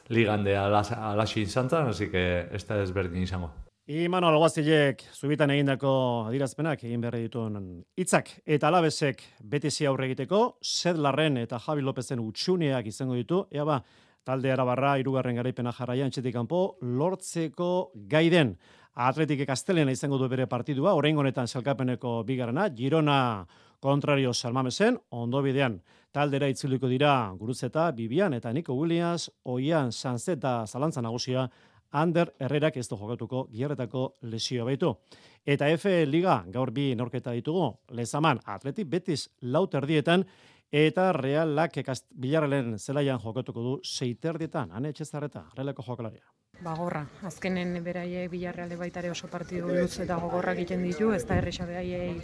ligande 0.09 0.57
alaxi 0.57 1.43
izan 1.43 1.71
zan, 1.71 1.89
así 1.89 2.11
que 2.11 2.49
ez 2.53 2.67
da 2.67 2.83
ezberdin 2.83 3.23
izango. 3.23 3.51
I 3.87 4.09
Manuel 4.09 4.35
Guazilek, 4.41 5.05
zubitan 5.15 5.53
egindako 5.55 5.91
adirazpenak 6.27 6.81
egin 6.89 7.05
berri 7.05 7.21
dituen 7.29 7.85
hitzak 7.95 8.33
eta 8.43 8.67
alabesek 8.67 9.23
beti 9.47 9.71
zi 9.71 9.87
aurre 9.87 10.09
egiteko, 10.09 10.59
Zedlarren 10.59 11.37
eta 11.39 11.61
Javi 11.63 11.87
Lopezen 11.87 12.19
utxuneak 12.19 12.89
izango 12.91 13.15
ditu, 13.15 13.45
ea 13.55 13.63
ba, 13.63 13.79
talde 14.27 14.51
arabarra 14.51 14.97
irugarren 14.99 15.39
garaipena 15.39 15.71
jarraian 15.71 16.11
txetik 16.11 16.35
kanpo, 16.35 16.65
lortzeko 16.83 17.93
gaiden. 18.11 18.57
Atletik 18.97 19.45
Kastelena 19.47 19.93
izango 19.95 20.19
du 20.19 20.27
bere 20.33 20.49
partidua, 20.51 20.97
orain 20.99 21.19
honetan 21.21 21.47
salkapeneko 21.47 22.25
bigarrena, 22.27 22.67
Girona 22.75 23.47
kontrario 23.79 24.33
salmamesen, 24.35 24.99
ondo 25.11 25.43
bidean. 25.45 25.79
Taldera 26.17 26.49
itzuliko 26.49 26.89
dira 26.89 27.11
Guruzeta, 27.37 27.91
Bibian 27.93 28.33
eta 28.33 28.49
Nico 28.57 28.73
Williams, 28.73 29.27
Oian, 29.53 29.91
Sanzeta, 29.93 30.63
Zalantza 30.67 31.03
nagusia, 31.05 31.43
Ander 31.93 32.31
Herrerak 32.41 32.79
ez 32.81 32.87
du 32.89 32.97
jokatuko 32.97 33.43
gierretako 33.53 34.07
lesio 34.23 34.65
baitu. 34.65 34.95
Eta 35.45 35.69
F 35.75 35.93
Liga 36.09 36.39
gaur 36.55 36.73
bi 36.73 36.95
norketa 36.97 37.37
ditugu, 37.37 37.69
Lezaman 37.93 38.41
Atletik 38.47 38.89
Betis 38.89 39.27
lau 39.43 39.67
terdietan, 39.69 40.25
eta 40.73 41.11
Realak 41.13 41.77
bilarrelen 42.15 42.79
zelaian 42.79 43.21
jokatuko 43.21 43.69
du 43.69 43.77
seiterdietan, 43.85 44.73
ane 44.73 44.97
etxezarreta, 44.97 45.51
releko 45.55 45.85
jokalaria. 45.85 46.25
Bagorra, 46.65 47.03
azkenen 47.29 47.75
beraie 47.85 48.27
bilarrealde 48.33 48.79
baitare 48.81 49.11
oso 49.13 49.29
partidu 49.29 49.69
luz 49.69 49.99
eta 50.01 50.17
gogorra 50.23 50.55
egiten 50.57 50.83
ditu, 50.87 51.11
ez 51.13 51.25
da 51.29 51.37
erresa 51.37 51.67
behaiei 51.69 52.15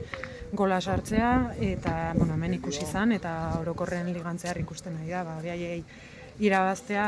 gola 0.57 0.81
sartzea, 0.81 1.33
eta, 1.61 2.15
bueno, 2.17 2.35
hemen 2.35 2.57
ikusi 2.57 2.83
izan, 2.87 3.12
eta 3.12 3.35
orokorren 3.61 4.09
ligantzear 4.12 4.59
ikusten 4.62 4.97
nahi 4.97 5.12
da, 5.12 5.23
ba, 5.29 5.37
behaiei 5.45 5.83
irabaztea 6.41 7.05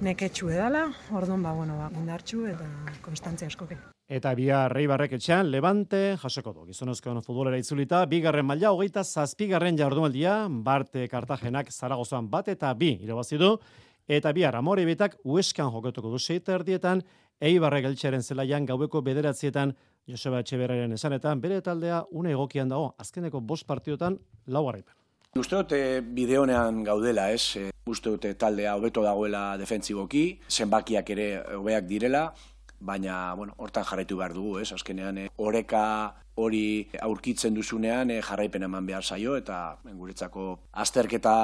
neketxu 0.00 0.48
edala, 0.54 0.86
orduan, 1.12 1.44
ba, 1.44 1.52
bueno, 1.52 1.76
ba, 1.76 1.90
bundartxu 1.92 2.46
eta 2.48 2.66
konstantzia 3.04 3.50
askoke. 3.52 3.76
Eta 4.08 4.30
bia 4.32 4.62
Reibarrek 4.72 5.18
etxean 5.18 5.50
Levante 5.52 6.14
jasoko 6.16 6.54
du. 6.54 6.62
Gizonezkoen 6.70 7.20
futbolera 7.20 7.58
itzulita, 7.60 8.06
bigarren 8.08 8.46
maila 8.48 8.70
hogeita 8.72 9.02
zazpigarren 9.04 9.76
jardunaldia, 9.76 10.46
Barte 10.48 11.04
Kartagenak 11.12 11.68
Zaragozan 11.68 12.30
bat 12.32 12.48
eta 12.48 12.72
bi 12.72 12.94
irabazi 13.04 13.36
du, 13.36 13.58
eta 14.08 14.32
bihar 14.32 14.56
Amore 14.56 14.84
Betak 14.88 15.18
Ueskan 15.24 15.70
jokatuko 15.72 16.10
du 16.10 16.18
seita 16.18 16.54
erdietan, 16.56 17.04
Eibarrek 17.40 17.84
eltsaren 17.86 18.22
zelaian 18.22 18.66
gaueko 18.66 19.02
bederatzietan 19.04 19.74
Joseba 20.08 20.40
Etxeberraren 20.40 20.92
esanetan, 20.96 21.40
bere 21.40 21.60
taldea 21.62 22.02
une 22.10 22.32
egokian 22.32 22.68
dago, 22.72 22.94
azkeneko 22.98 23.40
bost 23.40 23.66
partiotan 23.68 24.18
lau 24.46 24.64
garaipen. 24.66 24.94
Uste 25.36 25.58
dute 25.60 25.80
bideonean 26.16 26.80
gaudela, 26.82 27.28
ez? 27.30 27.56
E, 27.60 27.68
uste 27.86 28.10
dute 28.10 28.32
taldea 28.34 28.74
hobeto 28.78 29.04
dagoela 29.04 29.42
defentsiboki, 29.60 30.24
zenbakiak 30.48 31.10
ere 31.14 31.28
hobeak 31.58 31.86
direla, 31.86 32.30
baina, 32.80 33.34
bueno, 33.34 33.54
hortan 33.56 33.84
jarraitu 33.84 34.16
behar 34.16 34.34
dugu, 34.34 34.58
ez? 34.62 34.72
Azkenean, 34.72 35.18
e, 35.18 35.28
oreka 35.36 35.84
hori 36.38 36.88
aurkitzen 37.02 37.54
duzunean 37.54 38.12
e, 38.14 38.20
jarraipen 38.22 38.66
eman 38.68 38.86
behar 38.86 39.04
zaio, 39.04 39.36
eta 39.36 39.78
guretzako 39.84 40.48
azterketa 40.72 41.34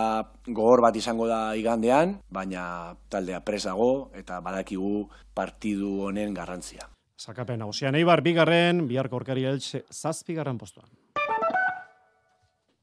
gogor 0.46 0.84
bat 0.86 0.96
izango 0.96 1.26
da 1.30 1.56
igandean, 1.58 2.18
baina 2.30 2.94
taldea 3.10 3.42
pres 3.44 3.64
dago, 3.66 4.10
eta 4.14 4.40
badakigu 4.40 5.08
partidu 5.34 6.00
honen 6.08 6.34
garrantzia. 6.34 6.88
Sakapen 7.16 7.58
nagusian 7.62 7.94
Eibar 7.94 8.22
bigarren, 8.22 8.86
biharko 8.90 9.22
orkari 9.22 9.46
eltse 9.46 9.84
zazpigarren 9.90 10.58
postuan. 10.58 10.90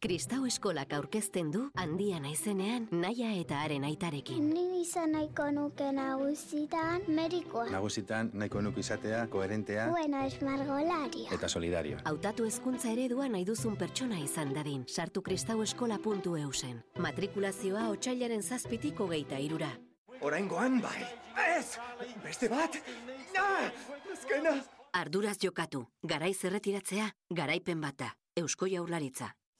Kristau 0.01 0.47
eskolak 0.49 0.93
aurkezten 0.97 1.51
du 1.53 1.59
handia 1.77 2.17
naizenean 2.19 2.87
naia 3.03 3.27
eta 3.37 3.59
haren 3.61 3.83
aitarekin. 3.85 4.47
Ni 4.49 4.79
izan 4.81 5.11
nahiko 5.13 5.45
nuke 5.53 5.91
nagusitan 5.93 7.03
merikoa. 7.07 7.67
Nagusitan 7.69 8.31
nahiko 8.33 8.63
nuke 8.65 8.79
izatea, 8.81 9.27
koherentea 9.29 9.89
Bueno, 9.91 10.23
es 10.25 10.41
margolario. 10.41 11.27
eta 11.31 11.47
solidario. 11.47 11.99
Hautatu 12.05 12.45
hezkuntza 12.49 12.89
eredua 12.91 13.27
nahi 13.29 13.45
duzun 13.45 13.75
pertsona 13.77 14.17
izan 14.19 14.53
dadin. 14.55 14.85
Sartu 14.87 15.21
kristaueskola.eusen. 15.21 16.81
Matrikulazioa 16.97 17.87
otsailaren 17.89 18.41
zazpitik 18.41 18.99
hogeita 18.99 19.37
irura. 19.37 19.69
Oraingoan 20.21 20.81
bai. 20.81 21.05
Ez! 21.59 21.77
Beste 22.23 22.49
bat! 22.49 22.75
Ah! 23.37 23.69
Azkena! 24.11 24.55
Arduraz 24.93 25.37
jokatu, 25.43 25.85
garaiz 26.03 26.43
erretiratzea, 26.43 27.11
garaipen 27.29 27.79
bata. 27.81 28.15
Eusko 28.35 28.65
jaurlaritza. 28.67 29.29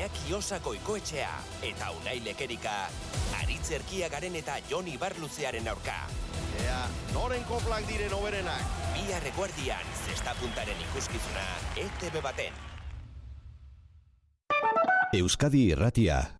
Iñaki 0.00 0.32
Osako 0.32 0.72
ikoetxea 0.72 1.28
eta 1.60 1.90
Unai 1.92 2.22
Lekerika, 2.24 2.88
Aritz 3.36 3.68
Erkiagaren 3.76 4.38
eta 4.40 4.54
Joni 4.70 4.94
Barluzearen 4.96 5.68
aurka. 5.68 5.98
Ea, 6.62 6.78
noren 7.12 7.44
koplak 7.44 7.84
diren 7.84 8.16
oberenak. 8.16 8.64
Bihar 8.96 9.28
eguerdian, 9.28 9.92
zesta 10.06 10.32
puntaren 10.40 10.80
ikuskizuna, 10.88 11.44
ETV 11.84 12.16
baten. 12.24 12.56
Euskadi 15.20 15.66
Irratia. 15.74 16.39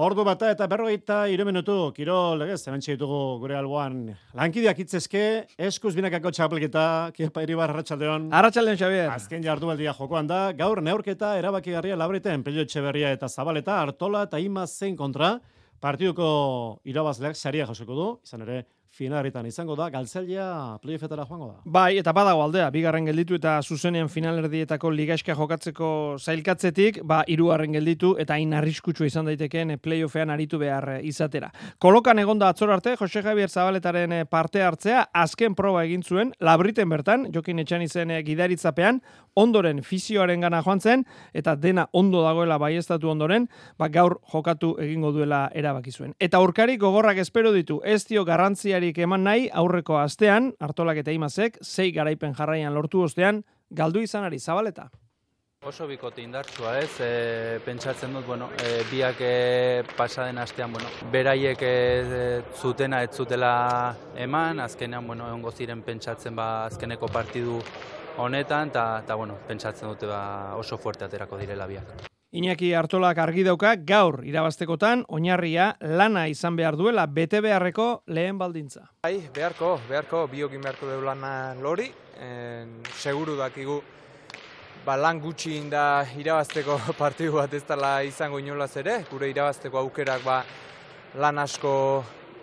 Ordu 0.00 0.22
bata 0.24 0.48
eta 0.48 0.64
berrogeita 0.64 1.16
hiru 1.28 1.44
minutu, 1.44 1.74
kiro 1.92 2.14
legez, 2.40 2.62
hemen 2.64 2.80
ditugu 2.80 3.18
gure 3.42 3.56
alboan. 3.58 3.98
Lankideak 4.38 4.78
itzezke, 4.80 5.24
eskuz 5.60 5.92
binakako 5.92 6.32
txapelketa, 6.32 6.84
kiepa 7.12 7.42
iribar 7.44 7.68
arratsaldeon. 7.74 8.30
Arratxaldeon, 8.38 8.78
Xavier. 8.80 9.10
Azken 9.12 9.44
jardualdia 9.44 9.92
jokoan 9.98 10.30
da, 10.30 10.38
gaur 10.56 10.80
neurketa 10.80 11.34
erabakigarria 11.36 12.00
labreten, 12.00 12.40
pelio 12.46 12.64
etxeberria 12.64 13.12
eta 13.12 13.28
zabaleta, 13.28 13.76
hartola 13.82 14.24
eta 14.30 14.40
ima 14.40 14.64
zein 14.64 14.96
kontra, 14.96 15.34
partiduko 15.84 16.30
irabazleak 16.88 17.36
saria 17.36 17.68
jasoko 17.68 17.98
du, 17.98 18.08
izan 18.24 18.48
ere, 18.48 18.62
finalitan 18.90 19.46
izango 19.46 19.76
da, 19.78 19.86
galtzailea 19.90 20.78
playoffetara 20.82 21.24
joango 21.28 21.46
da. 21.52 21.60
Bai, 21.64 21.98
eta 22.00 22.12
badago 22.16 22.42
aldea, 22.42 22.68
bigarren 22.74 23.06
gelditu 23.06 23.36
eta 23.38 23.54
zuzenean 23.62 24.10
finalerdietako 24.10 24.90
ligaxka 24.90 25.36
jokatzeko 25.38 25.90
zailkatzetik, 26.18 27.00
ba, 27.06 27.20
irugarren 27.30 27.72
gelditu 27.76 28.16
eta 28.20 28.34
hain 28.34 28.52
arriskutsua 28.58 29.06
izan 29.06 29.30
daitekeen 29.30 29.76
playoffean 29.82 30.30
aritu 30.34 30.58
behar 30.58 30.98
izatera. 31.06 31.52
Kolokan 31.78 32.18
egonda 32.18 32.50
atzor 32.50 32.74
arte, 32.74 32.96
Jose 32.98 33.22
Javier 33.22 33.48
Zabaletaren 33.48 34.16
parte 34.30 34.62
hartzea, 34.66 35.06
azken 35.14 35.54
proba 35.54 35.84
egin 35.86 36.02
zuen, 36.02 36.34
labriten 36.40 36.90
bertan, 36.90 37.28
jokin 37.32 37.62
etxan 37.62 37.86
izen 37.86 38.12
gidaritzapean, 38.26 39.00
ondoren 39.38 39.84
fizioaren 39.86 40.42
gana 40.42 40.62
joan 40.66 40.80
zen, 40.80 41.04
eta 41.32 41.54
dena 41.54 41.86
ondo 41.92 42.24
dagoela 42.24 42.58
baiestatu 42.58 43.08
ondoren, 43.12 43.46
ba, 43.78 43.88
gaur 43.88 44.18
jokatu 44.32 44.74
egingo 44.82 45.14
duela 45.14 45.44
erabaki 45.54 45.94
zuen. 45.94 46.14
Eta 46.18 46.42
aurkari 46.42 46.76
gogorrak 46.76 47.22
espero 47.22 47.54
ditu, 47.54 47.80
ez 47.84 48.02
dio 48.10 48.24
garrantziarik 48.80 48.98
eman 49.04 49.24
nahi, 49.24 49.48
aurreko 49.52 49.98
astean, 49.98 50.54
hartolak 50.58 50.96
eta 51.02 51.12
imazek, 51.12 51.58
zei 51.62 51.92
garaipen 51.92 52.34
jarraian 52.34 52.72
lortu 52.74 53.02
ostean, 53.02 53.44
galdu 53.70 54.00
izanari 54.00 54.38
zabaleta. 54.38 54.90
Oso 55.62 55.86
bikote 55.86 56.22
indartsua 56.22 56.78
ez, 56.80 57.00
e, 57.00 57.60
pentsatzen 57.64 58.14
dut, 58.14 58.24
bueno, 58.26 58.48
e, 58.56 58.82
biak 58.90 59.20
e, 59.20 59.82
pasaden 59.96 60.38
astean, 60.38 60.72
bueno, 60.72 60.88
beraiek 61.12 61.60
e, 61.60 62.42
zutena 62.56 63.02
ez 63.02 63.10
zutela 63.12 63.94
eman, 64.16 64.60
azkenean, 64.60 65.06
bueno, 65.06 65.28
egongo 65.28 65.52
ziren 65.52 65.82
pentsatzen 65.82 66.34
ba 66.34 66.64
azkeneko 66.70 67.08
partidu 67.12 67.60
honetan, 68.16 68.72
eta, 68.72 69.14
bueno, 69.14 69.36
pentsatzen 69.46 69.88
dute 69.88 70.06
ba 70.08 70.56
oso 70.56 70.78
fuerte 70.78 71.04
aterako 71.04 71.36
direla 71.36 71.66
biak. 71.66 72.19
Iñaki 72.30 72.68
Artolak 72.78 73.18
argi 73.18 73.42
dauka 73.42 73.72
gaur 73.82 74.20
irabaztekotan 74.22 75.00
oinarria 75.10 75.72
lana 75.82 76.28
izan 76.30 76.54
behar 76.54 76.76
duela 76.78 77.08
bete 77.10 77.40
beharreko 77.42 78.04
lehen 78.06 78.36
baldintza. 78.38 78.84
Bai, 79.02 79.16
beharko, 79.34 79.72
beharko, 79.88 80.20
biokin 80.30 80.62
beharko 80.62 80.86
dugu 80.92 81.08
lana 81.08 81.32
lori, 81.58 81.88
en, 82.22 82.76
seguru 82.94 83.34
dakigu 83.34 83.80
ba, 84.86 84.94
lan 84.94 85.18
gutxi 85.18 85.56
inda 85.58 86.04
irabazteko 86.22 86.78
partidu 87.02 87.34
bat 87.40 87.56
ez 87.58 87.64
dela 87.66 87.96
izango 88.06 88.38
inolaz 88.38 88.76
ere, 88.78 89.00
gure 89.10 89.26
irabazteko 89.32 89.82
aukerak 89.82 90.22
ba, 90.22 90.44
lan 91.18 91.42
asko 91.42 91.72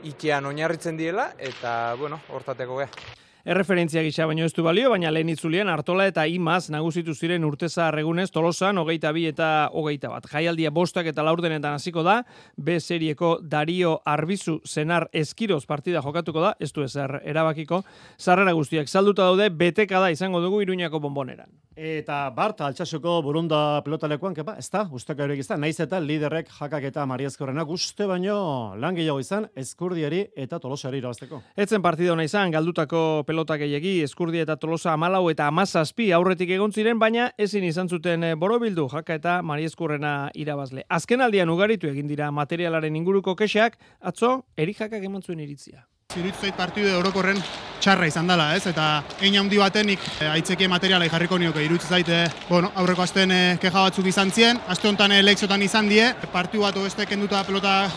ikean 0.04 0.52
oinarritzen 0.52 1.00
diela, 1.00 1.30
eta, 1.40 1.96
bueno, 1.96 2.20
hortateko 2.36 2.84
geha. 2.84 3.08
Erreferentzia 3.48 4.02
gisa 4.04 4.26
baino 4.28 4.44
ez 4.44 4.52
du 4.52 4.60
balio, 4.66 4.90
baina 4.92 5.08
lehen 5.08 5.30
itzulian 5.32 5.70
Artola 5.72 6.04
eta 6.10 6.26
Imaz 6.28 6.66
nagusitu 6.68 7.14
ziren 7.16 7.46
urteza 7.48 7.86
regunez 7.96 8.26
Tolosan 8.36 8.76
hogeita 8.82 9.14
bi 9.16 9.22
eta 9.30 9.70
hogeita 9.72 10.10
bat. 10.12 10.26
Jaialdia 10.28 10.68
bostak 10.76 11.08
eta 11.08 11.24
laurdenetan 11.24 11.78
hasiko 11.78 12.04
da, 12.04 12.18
B 12.58 12.76
serieko 12.84 13.38
Dario 13.40 14.02
Arbizu 14.04 14.58
zenar 14.68 15.06
eskiroz 15.16 15.62
partida 15.66 16.02
jokatuko 16.04 16.44
da, 16.44 16.50
ez 16.60 16.74
du 16.76 16.84
ezer 16.84 17.22
erabakiko, 17.24 17.86
zarrera 18.20 18.52
guztiak 18.52 18.92
salduta 18.92 19.30
daude, 19.30 19.48
beteka 19.48 20.04
da 20.04 20.12
izango 20.12 20.44
dugu 20.44 20.60
Iruñako 20.66 21.00
bomboneran. 21.00 21.48
Eta 21.78 22.32
Bart, 22.34 22.60
altxasuko 22.66 23.22
burunda 23.22 23.80
pelotalekuan, 23.86 24.34
kepa, 24.34 24.58
ez 24.58 24.68
da, 24.74 24.82
usteka 24.92 25.24
horrek 25.24 25.44
izan, 25.44 25.62
naiz 25.62 25.78
eta 25.80 26.00
liderrek 26.02 26.50
jakak 26.50 26.90
eta 26.90 27.06
mariazkorrenak 27.06 27.70
uste 27.70 28.10
baino 28.10 28.74
lan 28.76 28.98
gehiago 28.98 29.22
izan, 29.22 29.46
eskurdiari 29.56 30.24
eta 30.36 30.58
tolosari 30.60 30.98
irabazteko. 30.98 31.44
Etzen 31.56 31.86
partida 31.86 32.16
hona 32.16 32.26
izan, 32.26 32.50
galdutako 32.52 33.22
pelota 33.28 33.37
gehiegi, 33.46 34.02
eskurdi 34.04 34.40
eta 34.40 34.56
tolosa 34.56 34.94
amalau 34.94 35.30
eta 35.30 35.48
amazazpi 35.48 36.12
aurretik 36.12 36.50
egon 36.50 36.72
ziren, 36.72 37.00
baina 37.00 37.32
ezin 37.38 37.64
izan 37.64 37.90
zuten 37.90 38.24
eh, 38.24 38.36
borobildu 38.36 38.88
jaka 38.90 39.14
eta 39.14 39.42
marieskurrena 39.42 40.32
irabazle. 40.34 40.84
Azken 40.90 41.22
aldian 41.22 41.50
ugaritu 41.50 41.88
egin 41.88 42.08
dira 42.08 42.32
materialaren 42.32 42.96
inguruko 42.96 43.36
kexak, 43.36 43.78
atzo, 44.02 44.46
erijakak 44.58 45.04
eman 45.04 45.22
zuen 45.22 45.40
iritzia. 45.40 45.88
Iruditu 46.16 46.40
zait 46.42 46.56
partidu 46.56 46.94
orokorren 46.98 47.38
txarra 47.84 48.08
izan 48.08 48.28
dela, 48.28 48.56
ez? 48.56 48.64
Eta 48.66 49.04
ein 49.22 49.36
handi 49.38 49.60
batenik 49.60 50.00
e, 50.22 50.26
aitzeki 50.32 50.68
materiala 50.72 51.10
jarriko 51.12 51.38
nioke. 51.38 51.62
Iruditu 51.66 51.86
zait, 51.86 52.10
e, 52.10 52.26
bueno, 52.50 52.72
aurreko 52.76 53.04
asten 53.04 53.32
e, 53.32 53.42
keja 53.62 53.84
batzuk 53.84 54.08
izan 54.08 54.32
zien, 54.32 54.58
aste 54.68 54.88
honetan 54.88 55.12
e, 55.12 55.22
izan 55.64 55.90
die, 55.90 56.14
partidu 56.32 56.64
bat 56.64 56.76
beste 56.76 57.06
kenduta 57.06 57.44
pelota 57.44 57.90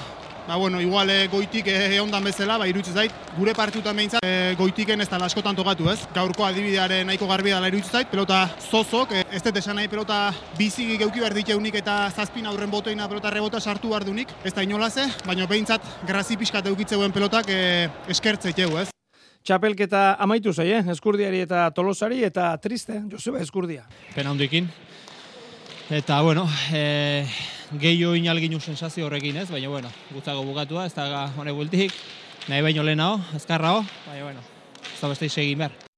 ba, 0.47 0.57
bueno, 0.57 0.81
igual 0.81 1.11
e, 1.11 1.29
goitik 1.29 1.67
e, 1.69 2.01
ondan 2.01 2.25
bezala, 2.25 2.59
ba, 2.59 2.67
iruditzen 2.69 2.95
zait, 2.95 3.15
gure 3.37 3.55
partiutan 3.55 3.97
behintzat 3.97 4.25
e, 4.27 4.55
goitiken 4.59 5.01
ez 5.01 5.09
da 5.09 5.19
askotan 5.25 5.57
tokatu, 5.57 5.89
ez? 5.93 5.99
Gaurko 6.15 6.45
adibidearen 6.47 7.07
nahiko 7.07 7.29
garbia 7.31 7.59
dela 7.59 7.71
iruditzen 7.71 8.01
zait, 8.01 8.11
pelota 8.11 8.43
zozok, 8.71 9.13
e, 9.13 9.25
ez 9.33 9.43
dut 9.47 9.57
esan 9.57 9.79
nahi 9.81 9.89
pelota 9.89 10.21
biziki 10.59 10.99
geuki 11.01 11.23
behar 11.23 11.37
diteunik 11.37 11.81
eta 11.83 11.99
zazpin 12.11 12.47
aurren 12.47 12.71
botoina 12.71 13.09
pelota 13.09 13.31
rebota 13.31 13.61
sartu 13.61 13.93
behar 13.93 14.05
dunik, 14.05 14.33
ez 14.45 14.55
da 14.55 14.65
inolaze, 14.67 15.09
baina 15.27 15.49
behintzat 15.51 15.87
grazi 16.09 16.39
pixkat 16.41 16.71
eukitzeuen 16.73 17.13
pelotak 17.13 17.51
e, 17.51 17.89
eskertzeit 18.09 18.59
ez? 18.61 18.89
Txapelketa 19.41 20.17
amaitu 20.21 20.53
zai, 20.53 20.69
eh? 20.77 20.83
eskurdiari 20.93 21.41
eta 21.47 21.65
tolosari 21.73 22.21
eta 22.27 22.53
triste, 22.61 22.99
Joseba 23.11 23.41
eskurdia. 23.41 23.87
Pena 24.15 24.35
hondikin. 24.35 24.69
Eta, 25.91 26.21
bueno, 26.23 26.45
e, 26.73 27.25
gehiago 27.79 28.17
inalginu 28.19 28.61
sensazio 28.61 29.07
horrekin 29.07 29.37
ez, 29.37 29.49
baina 29.51 29.69
bueno, 29.69 29.93
gutzago 30.15 30.43
bukatua, 30.47 30.87
ez 30.87 30.95
da 30.95 31.29
honek 31.37 31.55
bultik, 31.55 31.95
nahi 32.49 32.63
baino 32.67 32.83
lehenago, 32.83 33.21
azkarrago, 33.37 33.85
baina 34.09 34.25
bueno, 34.25 34.49
ez 34.83 34.99
da 35.01 35.15
beste 35.15 35.29
segin 35.29 35.59
behar. 35.59 35.90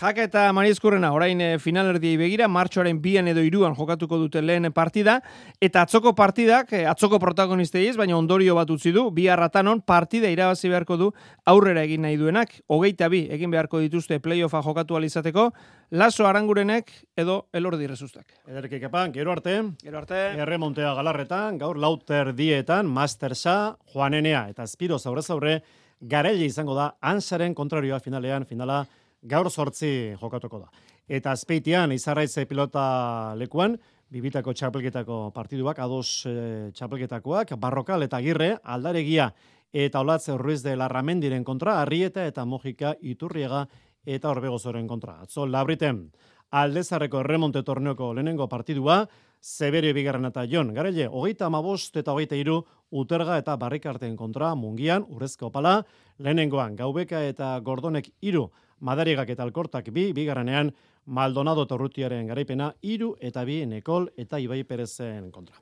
Jaka 0.00 0.24
eta 0.24 0.42
Mariezkurrena 0.56 1.10
orain 1.12 1.40
e, 1.44 1.48
finalerdiei 1.60 2.16
begira, 2.16 2.46
martxoaren 2.48 2.96
bian 3.02 3.26
edo 3.28 3.42
iruan 3.44 3.74
jokatuko 3.76 4.16
dute 4.22 4.40
lehen 4.40 4.70
partida, 4.72 5.18
eta 5.60 5.82
atzoko 5.84 6.14
partidak, 6.16 6.72
e, 6.72 6.86
atzoko 6.88 7.18
protagonistei 7.20 7.84
ez, 7.90 7.96
baina 8.00 8.16
ondorio 8.16 8.54
bat 8.56 8.70
utzi 8.72 8.92
du, 8.92 9.10
bi 9.12 9.26
harratanon 9.28 9.82
partida 9.84 10.30
irabazi 10.32 10.70
beharko 10.72 10.96
du 10.96 11.10
aurrera 11.44 11.84
egin 11.84 12.06
nahi 12.06 12.16
duenak, 12.16 12.54
hogeita 12.72 13.10
bi 13.12 13.26
egin 13.36 13.52
beharko 13.52 13.82
dituzte 13.84 14.18
playoffa 14.24 14.62
jokatu 14.64 14.96
alizateko, 14.96 15.50
laso 15.90 16.26
arangurenek 16.26 16.90
edo 17.16 17.42
elordi 17.52 17.86
rezustak. 17.90 18.32
Ederki 18.48 18.80
kepan, 18.80 19.12
gero 19.12 19.36
arte, 19.36 19.58
gero 19.84 20.00
arte, 20.00 20.24
erremontea 20.40 20.94
galarretan, 20.96 21.60
gaur 21.60 21.76
lauter 21.76 22.32
dietan, 22.34 22.88
mastersa, 22.88 23.76
joanenea, 23.92 24.46
eta 24.48 24.64
espiro 24.64 24.98
zaurez 24.98 25.28
zaurre, 25.28 25.60
garaile 26.00 26.48
izango 26.48 26.74
da, 26.74 26.94
ansaren 27.12 27.52
kontrarioa 27.54 28.00
finalean, 28.00 28.48
finala, 28.48 28.80
gaur 29.22 29.50
sortzi 29.50 30.14
jokatuko 30.20 30.64
da. 30.64 30.68
Eta 31.08 31.32
azpeitian, 31.32 31.92
izarraitze 31.92 32.44
pilota 32.46 33.34
lekuan, 33.38 33.76
bibitako 34.12 34.52
txapelketako 34.52 35.30
partiduak, 35.34 35.78
ados 35.80 36.26
e, 36.28 36.70
txapelketakoak, 36.76 37.54
barrokal 37.60 38.04
eta 38.04 38.20
girre, 38.24 38.56
aldaregia 38.62 39.30
eta 39.72 40.02
olatze 40.04 40.36
ruiz 40.36 40.60
de 40.62 40.76
larramendiren 40.76 41.44
kontra, 41.44 41.80
arrieta 41.80 42.26
eta 42.28 42.44
mojika 42.44 42.92
iturriega 43.00 43.64
eta 44.04 44.30
orbegozoren 44.30 44.86
kontra. 44.88 45.22
Atzo, 45.24 45.46
labriten, 45.48 46.04
aldezarreko 46.52 47.22
remonte 47.24 47.62
torneoko 47.64 48.12
lehenengo 48.12 48.48
partidua, 48.48 49.06
Zeberio 49.42 49.90
bigarren 49.90 50.28
eta 50.28 50.44
Jon, 50.46 50.68
garele, 50.74 51.08
hogeita 51.10 51.48
amabost 51.48 51.96
eta 51.98 52.12
hogeita 52.12 52.36
iru, 52.38 52.60
uterga 52.94 53.40
eta 53.40 53.56
barrikarten 53.58 54.14
kontra, 54.14 54.52
mungian, 54.54 55.02
urrezko 55.08 55.50
pala, 55.50 55.80
lehenengoan, 56.22 56.76
gaubeka 56.78 57.24
eta 57.26 57.56
gordonek 57.64 58.12
iru, 58.20 58.44
Madarigak 58.82 59.30
eta 59.30 59.44
Alkortak 59.46 59.90
bi, 59.94 60.10
bigarrenean 60.12 60.72
Maldonado 61.06 61.64
Torrutiaren 61.70 62.26
garaipena, 62.26 62.72
iru 62.82 63.14
eta 63.20 63.44
bi 63.46 63.62
Nekol 63.66 64.08
eta 64.18 64.38
Ibai 64.42 64.62
Perezen 64.66 65.30
kontra. 65.30 65.56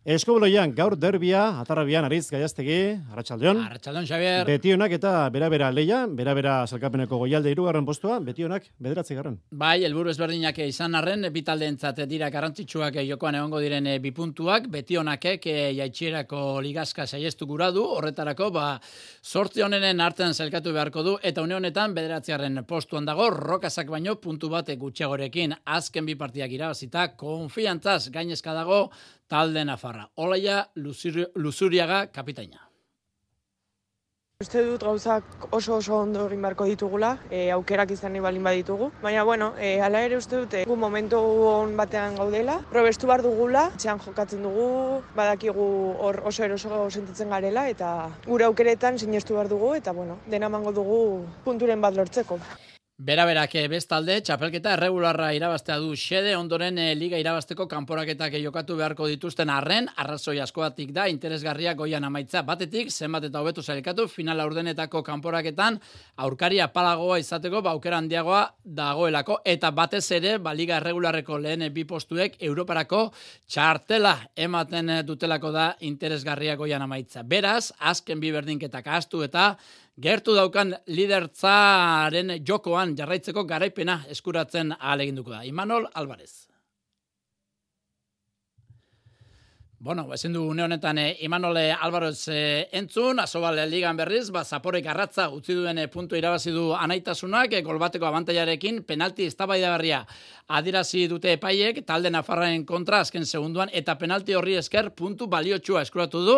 Eskoboloian 0.00 0.70
gaur 0.72 0.94
derbia, 0.96 1.42
atarrabian 1.60 2.06
ariz 2.06 2.30
gaiaztegi, 2.32 2.76
Arratxaldeon. 3.12 3.58
Arratxaldeon, 3.66 4.06
Xavier. 4.08 4.46
Betionak 4.48 4.94
eta 4.96 5.10
bera-bera 5.28 5.66
leia, 5.76 6.06
bera-bera 6.08 6.54
salkapeneko 6.64 7.18
goialde 7.20 7.52
irugarren 7.52 7.84
postua, 7.84 8.16
betionak 8.24 8.70
bederatzi 8.80 9.18
garren. 9.18 9.36
Bai, 9.52 9.84
helburu 9.84 10.08
ezberdinak 10.08 10.56
izan 10.64 10.96
arren, 10.96 11.28
bitalde 11.34 11.68
entzat 11.68 12.00
dira 12.08 12.30
garrantzitsuak 12.32 12.96
jokoan 13.10 13.36
egongo 13.42 13.60
diren 13.60 13.90
bipuntuak, 14.00 14.70
betionakek 14.72 15.50
jaitxierako 15.76 16.62
ligazka 16.64 17.04
saiestu 17.04 17.44
gura 17.52 17.68
du, 17.70 17.84
horretarako, 17.84 18.48
ba, 18.56 18.80
sortzi 19.20 19.60
honenen 19.68 20.00
artean 20.00 20.32
zelkatu 20.32 20.72
beharko 20.72 21.04
du, 21.04 21.16
eta 21.22 21.44
une 21.44 21.60
honetan 21.60 21.92
bederatzi 21.92 22.32
garren 22.32 22.64
postuan 22.64 23.04
dago, 23.04 23.28
rokazak 23.36 23.92
baino 23.92 24.16
puntu 24.16 24.48
bat 24.48 24.72
gutxegorekin, 24.80 25.58
azken 25.66 26.08
bi 26.08 26.16
partiak 26.16 26.56
irabazita, 26.56 27.10
konfiantzaz 27.20 28.08
gainezka 28.08 28.56
dago, 28.56 28.86
talde 29.30 29.64
Nafarra. 29.64 30.10
Olaia 30.16 30.64
Luzuriaga 30.74 32.08
kapitaina. 32.10 32.66
Uste 34.40 34.62
dut 34.64 34.80
gauzak 34.80 35.42
oso 35.52 35.74
oso 35.76 35.98
ondo 36.00 36.22
egin 36.26 36.40
beharko 36.40 36.64
ditugula, 36.64 37.10
e, 37.28 37.40
aukerak 37.52 37.90
izan 37.92 38.14
balin 38.24 38.46
baditugu. 38.48 38.86
Baina, 39.02 39.22
bueno, 39.28 39.50
e, 39.58 39.82
ala 39.84 40.00
ere 40.06 40.16
uste 40.16 40.38
dute, 40.38 40.62
gu 40.64 40.76
momentu 40.76 41.18
on 41.50 41.76
batean 41.76 42.16
gaudela, 42.16 42.54
probestu 42.70 43.10
bar 43.10 43.20
dugula, 43.20 43.66
txan 43.76 44.00
jokatzen 44.00 44.40
dugu, 44.48 45.02
badakigu 45.14 45.68
hor 46.06 46.22
oso 46.32 46.46
eroso 46.48 46.88
sentitzen 46.88 47.36
garela, 47.36 47.66
eta 47.68 47.92
gure 48.24 48.48
aukeretan 48.48 48.96
sinestu 48.98 49.36
behar 49.36 49.52
dugu, 49.52 49.74
eta, 49.74 49.92
bueno, 49.92 50.16
dena 50.26 50.48
mango 50.48 50.72
dugu 50.72 51.04
punturen 51.44 51.84
bat 51.84 52.00
lortzeko. 52.00 52.40
Bera 53.00 53.24
berak 53.24 53.54
eh, 53.56 53.62
bestalde, 53.72 54.18
txapelketa 54.20 54.74
erregularra 54.76 55.30
irabaztea 55.32 55.78
du 55.80 55.94
xede, 55.96 56.34
ondoren 56.36 56.76
e, 56.76 56.90
liga 56.92 57.16
irabazteko 57.16 57.64
kanporaketak 57.64 58.36
jokatu 58.42 58.76
beharko 58.76 59.08
dituzten 59.08 59.48
arren, 59.48 59.88
arrazoi 60.04 60.34
askoatik 60.44 60.92
da, 60.92 61.06
interesgarriak 61.08 61.78
goian 61.80 62.04
amaitza 62.04 62.42
batetik, 62.44 62.92
zenbat 62.92 63.24
eta 63.30 63.40
hobetu 63.40 63.64
zailkatu, 63.64 64.04
final 64.12 64.44
aurdenetako 64.44 65.00
kanporaketan, 65.06 65.80
aurkaria 66.26 66.68
palagoa 66.74 67.16
izateko, 67.24 67.64
baukera 67.64 67.96
ba, 67.96 68.04
handiagoa 68.04 68.44
dagoelako, 68.82 69.40
eta 69.48 69.72
batez 69.72 70.04
ere, 70.20 70.36
ba, 70.36 70.52
liga 70.52 70.76
erregularreko 70.76 71.40
lehen 71.40 71.70
bi 71.72 71.88
postuek, 71.88 72.36
Europarako 72.52 73.06
txartela 73.48 74.18
ematen 74.36 74.98
dutelako 75.08 75.56
da 75.56 75.70
interesgarriak 75.88 76.60
goian 76.60 76.84
amaitza. 76.84 77.24
Beraz, 77.24 77.70
azken 77.80 78.20
bi 78.20 78.36
berdinketak 78.36 78.92
astu 79.00 79.24
eta, 79.24 79.54
Gertu 80.00 80.32
daukan 80.32 80.70
lidertzaren 80.96 82.30
jokoan 82.48 82.94
jarraitzeko 82.96 83.42
garaipena 83.44 83.98
eskuratzen 84.14 84.72
aleginduko 84.80 85.34
da. 85.34 85.42
Imanol 85.44 85.90
Alvarez. 85.92 86.49
Bueno, 89.82 90.12
ezin 90.12 90.34
du 90.34 90.42
une 90.44 90.62
honetan 90.62 90.98
eh, 90.98 91.16
Imanole 91.24 91.72
Alvarez 91.72 92.28
eh, 92.28 92.68
entzun, 92.70 93.18
asobal 93.18 93.56
ligan 93.70 93.96
berriz, 93.96 94.26
ba, 94.30 94.42
zaporek 94.44 94.84
arratza 94.92 95.30
utzi 95.32 95.54
duen 95.56 95.78
eh, 95.80 95.86
puntu 95.88 96.18
irabazi 96.18 96.52
du 96.52 96.74
anaitasunak, 96.76 97.54
eh, 97.56 97.62
golbateko 97.64 98.04
abantaiarekin, 98.04 98.82
penalti 98.84 99.24
eztabaida 99.24 99.70
berria 99.72 100.02
adirazi 100.48 101.06
dute 101.08 101.32
epaiek, 101.32 101.80
talde 101.88 102.10
Nafarraen 102.12 102.66
kontra 102.68 103.00
azken 103.06 103.24
segunduan, 103.24 103.72
eta 103.72 103.94
penalti 103.96 104.36
horri 104.36 104.58
esker 104.60 104.90
puntu 104.92 105.30
baliotsua 105.32 105.86
eskuratu 105.88 106.22
du, 106.26 106.36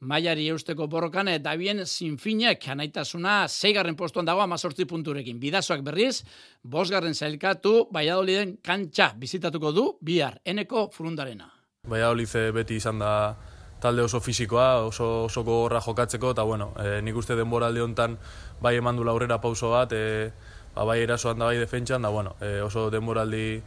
maiari 0.00 0.50
eusteko 0.52 0.84
borrokan, 0.86 1.32
eta 1.32 1.56
bien 1.56 1.86
zinfinek 1.86 2.68
anaitasuna 2.76 3.46
zeigarren 3.48 3.96
postuan 3.96 4.28
dago 4.28 4.44
amazortzi 4.44 4.84
punturekin. 4.84 5.40
Bidazoak 5.40 5.80
berriz, 5.80 6.26
bosgarren 6.62 7.16
zailkatu, 7.16 7.88
baiadoliden 7.90 8.58
kantxa 8.60 9.14
bizitatuko 9.16 9.72
du, 9.72 9.88
bihar, 10.04 10.42
eneko 10.44 10.90
furundarena. 10.92 11.61
Valladolid 11.90 12.30
beti 12.54 12.76
izan 12.78 13.00
da 13.02 13.34
talde 13.82 14.04
oso 14.06 14.20
fisikoa, 14.22 14.84
oso, 14.86 15.24
oso 15.24 15.42
gogorra 15.42 15.80
jokatzeko, 15.82 16.30
eta 16.30 16.44
bueno, 16.46 16.68
e, 16.78 17.00
nik 17.02 17.16
uste 17.18 17.34
denbora 17.34 17.66
alde 17.66 17.82
honetan 17.82 18.14
bai 18.62 18.76
eman 18.78 18.96
du 18.96 19.02
laurera 19.02 19.40
pauso 19.42 19.72
bat, 19.72 19.90
e, 19.90 20.30
ba, 20.76 20.84
bai 20.86 21.00
erasoan 21.02 21.42
da 21.42 21.48
bai 21.50 21.58
defentsan, 21.58 22.06
da 22.06 22.12
bueno, 22.14 22.36
e, 22.38 22.60
oso 22.62 22.86
denboraldi 22.94 23.60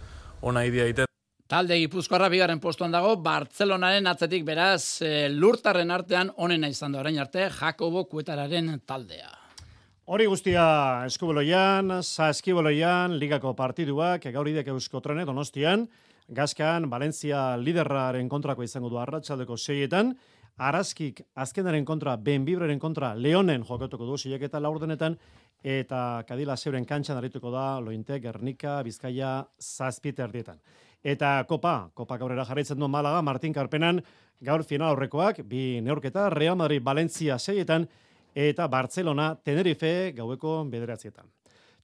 ona 0.47 0.63
idea 0.63 0.88
ite. 0.88 1.10
Talde 1.51 1.75
Gipuzkoarra 1.82 2.30
bigarren 2.32 2.63
postuan 2.63 2.95
dago, 2.95 3.17
Bartzelonaren 3.19 4.08
atzetik 4.08 4.47
beraz, 4.47 5.01
e, 5.04 5.28
lurtarren 5.28 5.91
artean 5.91 6.32
onena 6.38 6.71
izan 6.71 6.95
da 6.95 7.04
orain 7.04 7.19
arte, 7.19 7.49
Jakobo 7.60 8.06
Kuetararen 8.08 8.80
taldea. 8.88 9.34
Hori 10.06 10.32
guztia 10.32 11.04
eskuboloian, 11.04 11.99
sa 12.01 12.32
eskiboloian, 12.32 13.19
ligako 13.19 13.51
partiduak, 13.60 14.32
gaur 14.32 14.47
idek 14.47 14.71
eusko 14.71 15.04
trene, 15.04 15.28
donostian, 15.28 15.89
Gaskan, 16.27 16.89
Valencia 16.89 17.55
liderraren 17.57 18.29
kontrako 18.29 18.63
izango 18.65 18.89
du 18.89 18.97
arratsaldeko 18.97 19.57
seietan, 19.57 20.15
Araskik 20.57 21.19
azkenaren 21.35 21.85
kontra, 21.85 22.15
Benbibreren 22.17 22.79
kontra, 22.79 23.13
Leonen 23.13 23.65
jokatuko 23.67 24.07
du 24.07 24.17
silek 24.17 24.47
eta 24.47 24.59
laurdenetan, 24.59 25.17
eta 25.61 26.23
Kadila 26.25 26.55
Zeuren 26.57 26.85
kantxan 26.85 27.19
arituko 27.19 27.51
da, 27.51 27.79
Lointe, 27.79 28.17
Gernika, 28.23 28.79
Bizkaia, 28.81 29.45
Zazpiter 29.61 30.31
dietan. 30.31 30.57
Eta 31.03 31.43
Kopa, 31.47 31.91
Kopa 31.93 32.17
gaurera 32.17 32.45
jarraitzen 32.45 32.79
du 32.79 32.88
Malaga, 32.88 33.21
Martin 33.21 33.53
Karpenan, 33.53 34.01
gaur 34.41 34.63
final 34.63 34.95
horrekoak, 34.95 35.43
bi 35.45 35.81
neurketa, 35.85 36.29
Real 36.33 36.55
Madrid, 36.55 36.81
Valencia 36.81 37.38
seietan, 37.38 37.85
eta 38.33 38.67
Barcelona, 38.67 39.35
Tenerife, 39.35 40.13
gaueko 40.17 40.63
bederatzietan. 40.71 41.29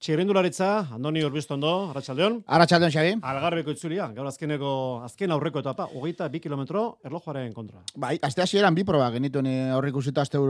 Txirrindularitza, 0.01 0.67
Andoni 0.95 1.21
Urbiztondo, 1.21 1.91
Arratxaldeon. 1.91 2.39
Arratxaldeon, 2.49 2.89
Xabi. 2.89 3.11
Algarreko 3.21 3.75
itzulia, 3.75 4.07
gaur 4.15 4.25
azkeneko, 4.31 4.71
azken 5.05 5.29
aurreko 5.35 5.61
etapa, 5.61 5.85
hogeita 5.93 6.25
bi 6.33 6.39
kilometro 6.41 6.81
erlojuaren 7.05 7.53
kontra. 7.53 7.83
Bai, 7.93 8.15
azte 8.25 8.41
hasieran 8.41 8.73
bi 8.73 8.81
proba 8.87 9.11
genituen 9.13 9.69
aurrik 9.75 10.01
usita 10.01 10.25
azte 10.25 10.41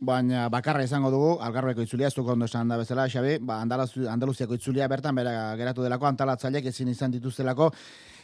baina 0.00 0.48
bakarra 0.48 0.82
izango 0.82 1.10
dugu, 1.10 1.36
algarbeko 1.44 1.82
itzulia, 1.82 2.06
ez 2.06 2.14
duk 2.14 2.26
ondo 2.26 2.46
esan 2.46 2.68
da 2.68 2.78
bezala, 2.78 3.06
Xabi, 3.06 3.36
ba, 3.38 3.60
Andaluziako 3.60 4.54
itzulia 4.54 4.88
bertan, 4.88 5.14
bera 5.14 5.54
geratu 5.56 5.82
delako, 5.82 6.06
antalatzaileak 6.06 6.64
ezin 6.64 6.88
izan 6.88 7.10
dituztelako, 7.10 7.72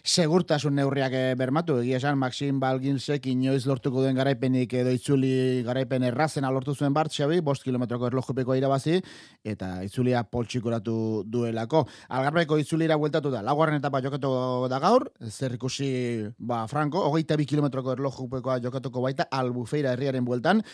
segurtasun 0.02 0.74
neurriak 0.74 1.12
eh, 1.14 1.34
bermatu. 1.38 1.76
Egia 1.82 2.00
esan, 2.00 2.18
Maxim 2.18 2.58
Balginsek 2.60 3.26
inoiz 3.30 3.62
lortuko 3.70 4.02
duen 4.02 4.16
garaipenik 4.18 4.72
edo 4.74 4.90
itzuli 4.90 5.62
garaipen 5.66 6.02
errazen 6.08 6.46
lortu 6.50 6.74
zuen 6.74 6.92
bart, 6.92 7.12
xabi, 7.14 7.40
bost 7.40 7.62
kilometroko 7.62 8.08
erlojupeko 8.10 8.56
irabazi, 8.58 8.98
eta 9.44 9.82
itzulia 9.86 10.24
poltsikoratu 10.24 11.22
duelako. 11.24 11.86
Algarbeko 12.08 12.58
itzulira 12.58 12.98
bueltatu 12.98 13.30
da, 13.30 13.42
laguarren 13.42 13.78
etapa 13.78 14.02
jokatu 14.02 14.32
da 14.68 14.80
gaur, 14.82 15.08
zer 15.30 15.54
ikusi, 15.54 15.92
ba, 16.38 16.66
Franco, 16.66 17.04
hogeita 17.06 17.38
bi 17.38 17.46
kilometroko 17.46 17.94
erlojupekoa 17.94 18.58
jokatuko 18.64 19.06
baita, 19.06 19.28
albufeira 19.30 19.94
herriaren 19.94 20.26
bueltan, 20.26 20.64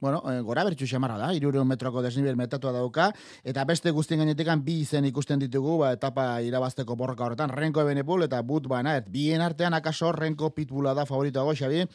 bueno, 0.00 0.22
e, 0.30 0.40
gora 0.44 0.64
bertxu 0.64 0.86
xamarra 0.86 1.16
da, 1.18 1.32
irure 1.34 1.62
metroko 1.64 2.02
desnivel 2.04 2.36
metatua 2.36 2.72
dauka, 2.72 3.10
eta 3.44 3.64
beste 3.64 3.90
guztien 3.96 4.20
gainetekan 4.20 4.62
bi 4.64 4.80
izen 4.82 5.08
ikusten 5.08 5.40
ditugu, 5.40 5.78
ba, 5.80 5.92
etapa 5.96 6.26
irabazteko 6.44 6.96
borroka 6.96 7.24
horretan, 7.24 7.50
Renko 7.50 7.80
Ebenepul 7.80 8.26
eta 8.28 8.42
But 8.42 8.68
Bana, 8.68 8.98
bien 9.00 9.40
artean 9.40 9.74
akaso 9.74 10.12
Renko 10.12 10.52
Pitbula 10.54 10.94
da 10.94 11.06
favoritoa 11.06 11.54
Xabi, 11.56 11.86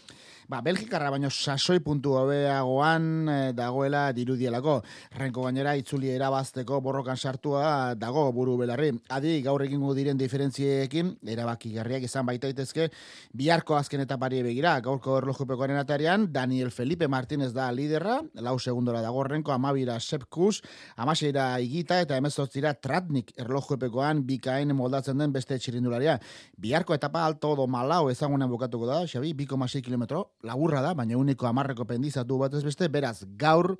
ba, 0.52 0.60
Belgikarra 0.60 1.08
baino 1.14 1.30
sasoi 1.32 1.80
puntu 1.80 2.12
hobeagoan 2.20 3.04
e, 3.32 3.36
dagoela 3.56 4.02
dirudielako. 4.12 4.74
Renko 5.16 5.46
gainera 5.46 5.78
itzuli 5.80 6.10
erabazteko 6.12 6.82
borrokan 6.84 7.16
sartua 7.16 7.94
dago 7.96 8.26
buru 8.36 8.58
belarri. 8.60 8.90
Adi 9.16 9.38
gaur 9.46 9.64
egingo 9.64 9.94
diren 9.96 10.20
diferentziekin 10.20 11.14
erabaki 11.36 11.72
garriak 11.78 12.04
izan 12.04 12.28
baitaitezke 12.28 12.90
biharko 13.32 13.78
azken 13.78 14.04
etapari 14.04 14.42
begira. 14.44 14.74
Gaurko 14.84 15.22
erlojupekoaren 15.22 15.80
atarian 15.80 16.28
Daniel 16.34 16.74
Felipe 16.76 17.08
Martínez 17.08 17.54
da 17.56 17.70
liderra, 17.72 18.20
lau 18.44 18.58
segundora 18.60 19.00
dago 19.06 19.24
Renko, 19.24 19.56
amabira 19.56 20.00
Sepkus, 20.04 20.60
amaseira 20.98 21.48
Igita 21.64 22.02
eta 22.04 22.20
emezotzira 22.20 22.74
Tratnik 22.74 23.32
erlojupekoan 23.40 24.26
bikain 24.28 24.76
moldatzen 24.76 25.24
den 25.24 25.32
beste 25.32 25.56
txirindularia. 25.56 26.20
Biharko 26.60 27.00
etapa 27.00 27.24
alto 27.24 27.56
do 27.56 27.72
malau 27.72 28.10
ezagunen 28.12 28.52
bukatuko 28.52 28.92
da, 28.92 29.02
Xabi, 29.08 29.32
2,6 29.46 29.86
kilometro, 29.88 30.28
laburra 30.44 30.82
da, 30.82 30.94
baina 30.98 31.18
uniko 31.18 31.48
amarreko 31.48 31.86
pendizatu 31.86 32.38
batez 32.42 32.64
beste, 32.66 32.88
beraz 32.90 33.24
gaur, 33.38 33.76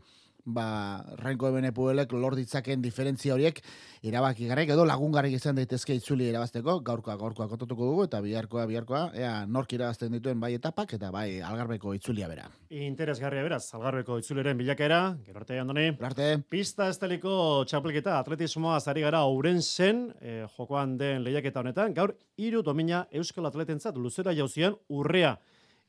ba, 0.46 1.04
renko 1.22 1.50
ebene 1.52 1.72
puelek 1.76 2.14
lor 2.18 2.36
ditzaken 2.38 2.82
diferentzia 2.82 3.34
horiek 3.36 3.62
irabaki 4.08 4.48
garek 4.50 4.72
edo 4.74 4.86
lagungarrik 4.88 5.36
izan 5.38 5.56
daitezke 5.58 5.94
itzuli 5.98 6.28
irabazteko, 6.30 6.80
gaurkoa 6.86 7.16
gaurkoa 7.20 7.48
kototuko 7.52 7.90
dugu 7.92 8.06
eta 8.08 8.22
biharkoa 8.26 8.66
biharkoa, 8.70 9.04
ea 9.18 9.34
nork 9.46 9.74
irabazten 9.78 10.18
dituen 10.18 10.40
bai 10.42 10.54
etapak 10.58 10.96
eta 10.98 11.12
bai 11.14 11.42
algarbeko 11.46 11.94
itzulia 11.98 12.30
bera. 12.32 12.48
Interesgarria 12.72 13.44
beraz, 13.46 13.64
algarbeko 13.78 14.18
itzuliren 14.22 14.58
bilakera, 14.58 15.02
gero 15.26 15.44
arte 15.44 15.60
andoni. 15.62 15.88
Arte. 16.02 16.32
Pista 16.50 16.90
esteliko 16.90 17.64
txapelketa 17.70 18.18
atletismoa 18.20 18.80
zari 18.80 19.06
gara 19.06 19.24
uren 19.30 19.62
zen, 19.62 20.08
eh, 20.22 20.46
jokoan 20.58 20.98
den 20.98 21.24
lehiaketa 21.26 21.62
honetan, 21.62 21.94
gaur 21.94 22.16
hiru 22.38 22.64
domina 22.66 23.06
Euskal 23.12 23.46
Atletentzat 23.46 23.98
luzera 23.98 24.34
jauzian 24.34 24.78
urrea 24.90 25.38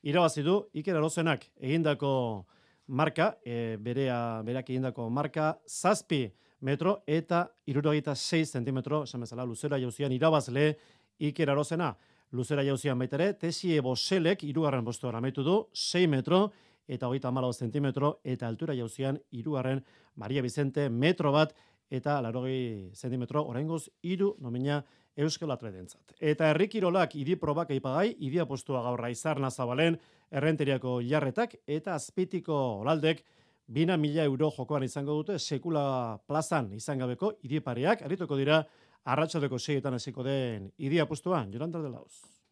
irabazi 0.03 0.43
du 0.43 0.57
Iker 0.73 0.97
Arozenak 0.97 1.45
egindako 1.59 2.45
marka, 2.87 3.37
e, 3.45 3.77
berea, 3.79 4.41
berak 4.43 4.69
egindako 4.69 5.09
marka, 5.09 5.53
zazpi 5.67 6.27
metro 6.63 7.01
eta 7.07 7.47
irurogeita 7.67 8.15
6 8.15 8.57
zentimetro, 8.57 9.03
esan 9.03 9.23
bezala, 9.23 9.45
luzera 9.45 9.79
jauzian 9.79 10.11
irabazle 10.11 10.73
Iker 11.19 11.49
Arozena. 11.49 11.93
Luzera 12.33 12.63
jauzian 12.65 12.97
baitere, 12.97 13.33
tesi 13.37 13.75
eboselek 13.77 14.43
irugarren 14.43 14.85
postu 14.85 15.07
amaitu 15.07 15.43
du, 15.43 15.57
6 15.73 16.07
metro 16.09 16.51
eta 16.87 17.07
hogeita 17.07 17.31
malau 17.31 17.53
zentimetro, 17.53 18.19
eta 18.23 18.47
altura 18.47 18.75
jauzian 18.75 19.19
irugarren 19.31 19.83
Maria 20.15 20.41
Vicente 20.41 20.89
metro 20.89 21.31
bat, 21.31 21.53
eta 21.89 22.19
larogei 22.21 22.89
zentimetro, 22.95 23.45
oraingoz 23.47 23.87
iru 24.01 24.35
nomina 24.41 24.83
Euskal 25.15 25.51
Atletentzat. 25.53 26.15
Eta 26.19 26.49
herrikirolak 26.49 27.15
idi 27.19 27.35
probak 27.37 27.71
aipagai, 27.75 28.15
idi 28.25 28.39
apostua 28.41 28.81
gaurra 28.81 29.11
izarna 29.13 29.51
zabalen, 29.51 29.99
errenteriako 30.33 30.99
jarretak, 31.05 31.55
eta 31.67 31.93
azpitiko 31.95 32.55
olaldek, 32.81 33.21
bina 33.67 33.97
mila 33.97 34.25
euro 34.25 34.49
jokoan 34.51 34.83
izango 34.83 35.13
dute, 35.21 35.37
sekula 35.39 36.17
plazan 36.27 36.71
izan 36.73 36.99
gabeko 37.05 37.35
idi 37.43 37.61
pareak, 37.61 38.01
arituko 38.01 38.37
dira, 38.37 38.63
arratsaleko 39.05 39.59
seietan 39.59 39.99
hasiko 39.99 40.23
den 40.23 40.71
idi 40.77 40.99
apostuan, 40.99 41.51
Jolanda 41.53 41.81
de 41.81 41.89
Lauz. 41.89 42.42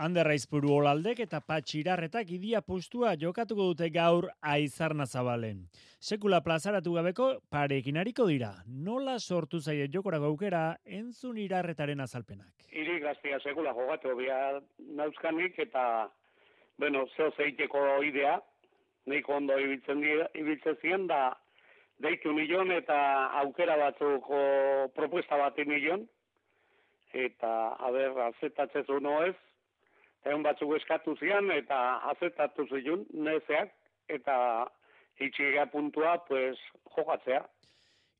Ander 0.00 0.24
Raizpuru 0.24 0.70
olaldek 0.78 1.18
eta 1.26 1.42
patxirarretak 1.44 2.30
idia 2.32 2.62
postua 2.64 3.10
jokatuko 3.20 3.66
dute 3.68 3.90
gaur 3.92 4.30
aizarna 4.40 5.04
zabalen. 5.04 5.58
Sekula 6.00 6.38
plazaratu 6.40 6.94
gabeko 6.94 7.26
parekin 7.52 7.98
hariko 8.00 8.24
dira. 8.30 8.48
Nola 8.86 9.18
sortu 9.20 9.60
zaie 9.60 9.90
jokorako 9.92 10.30
aukera 10.30 10.62
entzun 10.86 11.36
irarretaren 11.42 12.00
azalpenak. 12.00 12.64
Iri 12.72 12.96
gaztia 13.02 13.42
sekula 13.44 13.74
jogatu 13.76 14.14
bia 14.16 14.38
nauzkanik 15.02 15.60
eta 15.66 15.84
bueno, 16.80 17.04
zeo 17.16 17.28
zeiteko 17.36 17.84
idea, 18.08 18.38
neiko 19.04 19.36
ondo 19.36 19.60
ibiltzen, 19.60 20.00
ibiltzen 20.32 20.80
ziren 20.80 21.06
da 21.12 21.20
deitu 22.00 22.32
milion 22.32 22.72
eta 22.72 22.96
aukera 23.44 23.76
batzuko 23.76 24.40
propuesta 24.96 25.36
bat 25.36 25.60
milion 25.66 26.08
eta 27.12 27.54
haber 27.84 28.16
azetatzen 28.30 28.88
no 29.04 29.20
ez 29.26 29.36
egun 30.24 30.42
batzuk 30.44 30.74
eskatu 30.76 31.16
zian 31.16 31.50
eta 31.54 31.78
azetatu 32.12 32.66
zion 32.68 33.06
nezeak 33.12 33.72
eta 34.08 34.36
itxiga 35.20 35.66
puntua 35.72 36.18
pues 36.28 36.58
jokatzea. 36.96 37.44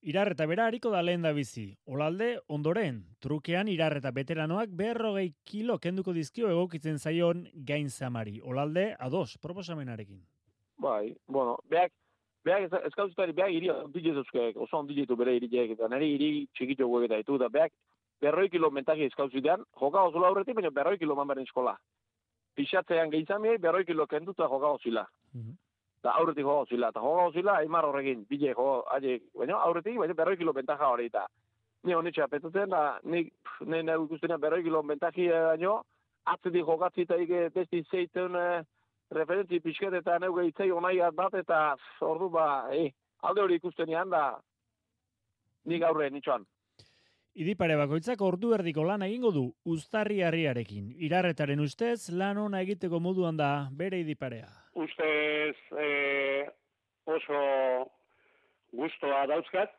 Irarreta 0.00 0.46
bera 0.48 0.66
hariko 0.66 0.90
da 0.90 1.02
lehen 1.04 1.20
da 1.22 1.32
bizi. 1.36 1.66
Olalde, 1.84 2.30
ondoren, 2.48 3.02
trukean 3.20 3.68
irarreta 3.68 4.12
beteranoak 4.16 4.70
berrogei 4.72 5.34
kilo 5.44 5.76
kenduko 5.78 6.14
dizkio 6.16 6.48
egokitzen 6.48 6.98
zaion 6.98 7.42
gain 7.68 7.90
zamari. 7.90 8.40
Olalde, 8.40 8.94
ados, 8.98 9.36
proposamenarekin. 9.42 10.22
Bai, 10.80 11.12
bueno, 11.28 11.58
beak, 11.68 11.92
beak 12.44 12.72
eskauzutari, 12.86 13.36
beak 13.36 13.52
iri 13.52 13.68
ondile 13.74 14.14
oso 14.54 14.78
ondile 14.78 15.04
bere 15.16 15.36
iriek, 15.36 15.76
eta 15.76 15.88
nire 15.92 16.08
iri 16.08 16.30
txikitxo 16.56 16.88
guek 16.88 17.04
eta 17.10 17.20
ditu, 17.20 17.36
da 17.36 17.50
beak, 17.52 17.72
berroi 18.20 18.48
kilo 18.50 18.70
mentaki 18.70 19.08
eskauzutean, 19.08 19.64
joka 19.80 20.02
ozula 20.02 20.28
aurretik, 20.28 20.54
baina 20.54 20.70
berroi 20.70 20.98
kilo 20.98 21.16
manbaren 21.16 21.46
eskola. 21.48 21.76
Pixatzean 22.54 23.10
gehitzamei, 23.10 23.58
berroi 23.58 23.84
kilo 23.84 24.06
kenduta 24.06 24.48
joka 24.48 24.76
ozila. 24.78 25.06
Mm 25.34 25.58
Da 26.00 26.14
aurretik 26.16 26.46
joka 26.46 26.60
ozila, 26.64 26.88
eta 26.88 27.00
joka 27.00 27.24
ozila, 27.28 27.54
aimar 27.60 27.84
horrekin, 27.84 28.22
bile 28.28 28.54
jo, 28.56 28.68
aile, 28.88 29.18
baina 29.36 29.58
aurretik, 29.66 29.98
baina 30.00 30.14
berroi 30.14 30.36
kilo 30.36 30.52
bentaja 30.56 30.86
hori 30.88 31.10
eta. 31.10 31.26
Ni 31.84 31.92
honetxe 31.92 32.22
apetatzen, 32.22 32.70
da, 32.70 33.00
ni, 33.04 33.20
ni, 33.66 33.82
ni 33.82 33.96
ikusten 34.06 34.32
berroi 34.40 34.62
kilo 34.62 34.82
bentaki 34.82 35.28
baino, 35.28 35.82
atzetik 36.24 36.64
jokatzi 36.64 37.04
eta 37.04 37.18
ike 37.20 37.50
testi 37.54 37.82
zeiten 37.90 38.36
eh, 38.36 38.64
referentzi 39.10 39.60
pixket 39.60 39.94
eta 40.00 40.18
neuge 40.18 40.46
itzei 40.48 40.70
onai 40.72 40.96
bat 41.12 41.34
eta 41.34 41.76
ordu 42.00 42.30
ba, 42.30 42.46
eh, 42.72 42.92
alde 43.22 43.42
hori 43.42 43.54
ikusten 43.60 43.92
da, 44.10 44.40
nik 45.64 45.82
aurre 45.82 46.10
nitxoan. 46.10 46.46
Idipare 47.38 47.76
bakoitzak 47.78 48.22
ordu 48.26 48.50
erdiko 48.56 48.82
lan 48.82 49.04
egingo 49.06 49.30
du 49.30 49.44
uztarri 49.70 50.18
harriarekin. 50.26 50.88
Irarretaren 51.06 51.60
ustez 51.62 52.10
lan 52.10 52.40
ona 52.42 52.62
egiteko 52.64 52.98
moduan 52.98 53.36
da 53.38 53.68
bere 53.70 54.00
idiparea. 54.02 54.48
Ustez 54.74 55.54
e, 55.78 55.90
oso 57.06 57.44
gustoa 58.74 59.26
dauzkat 59.30 59.70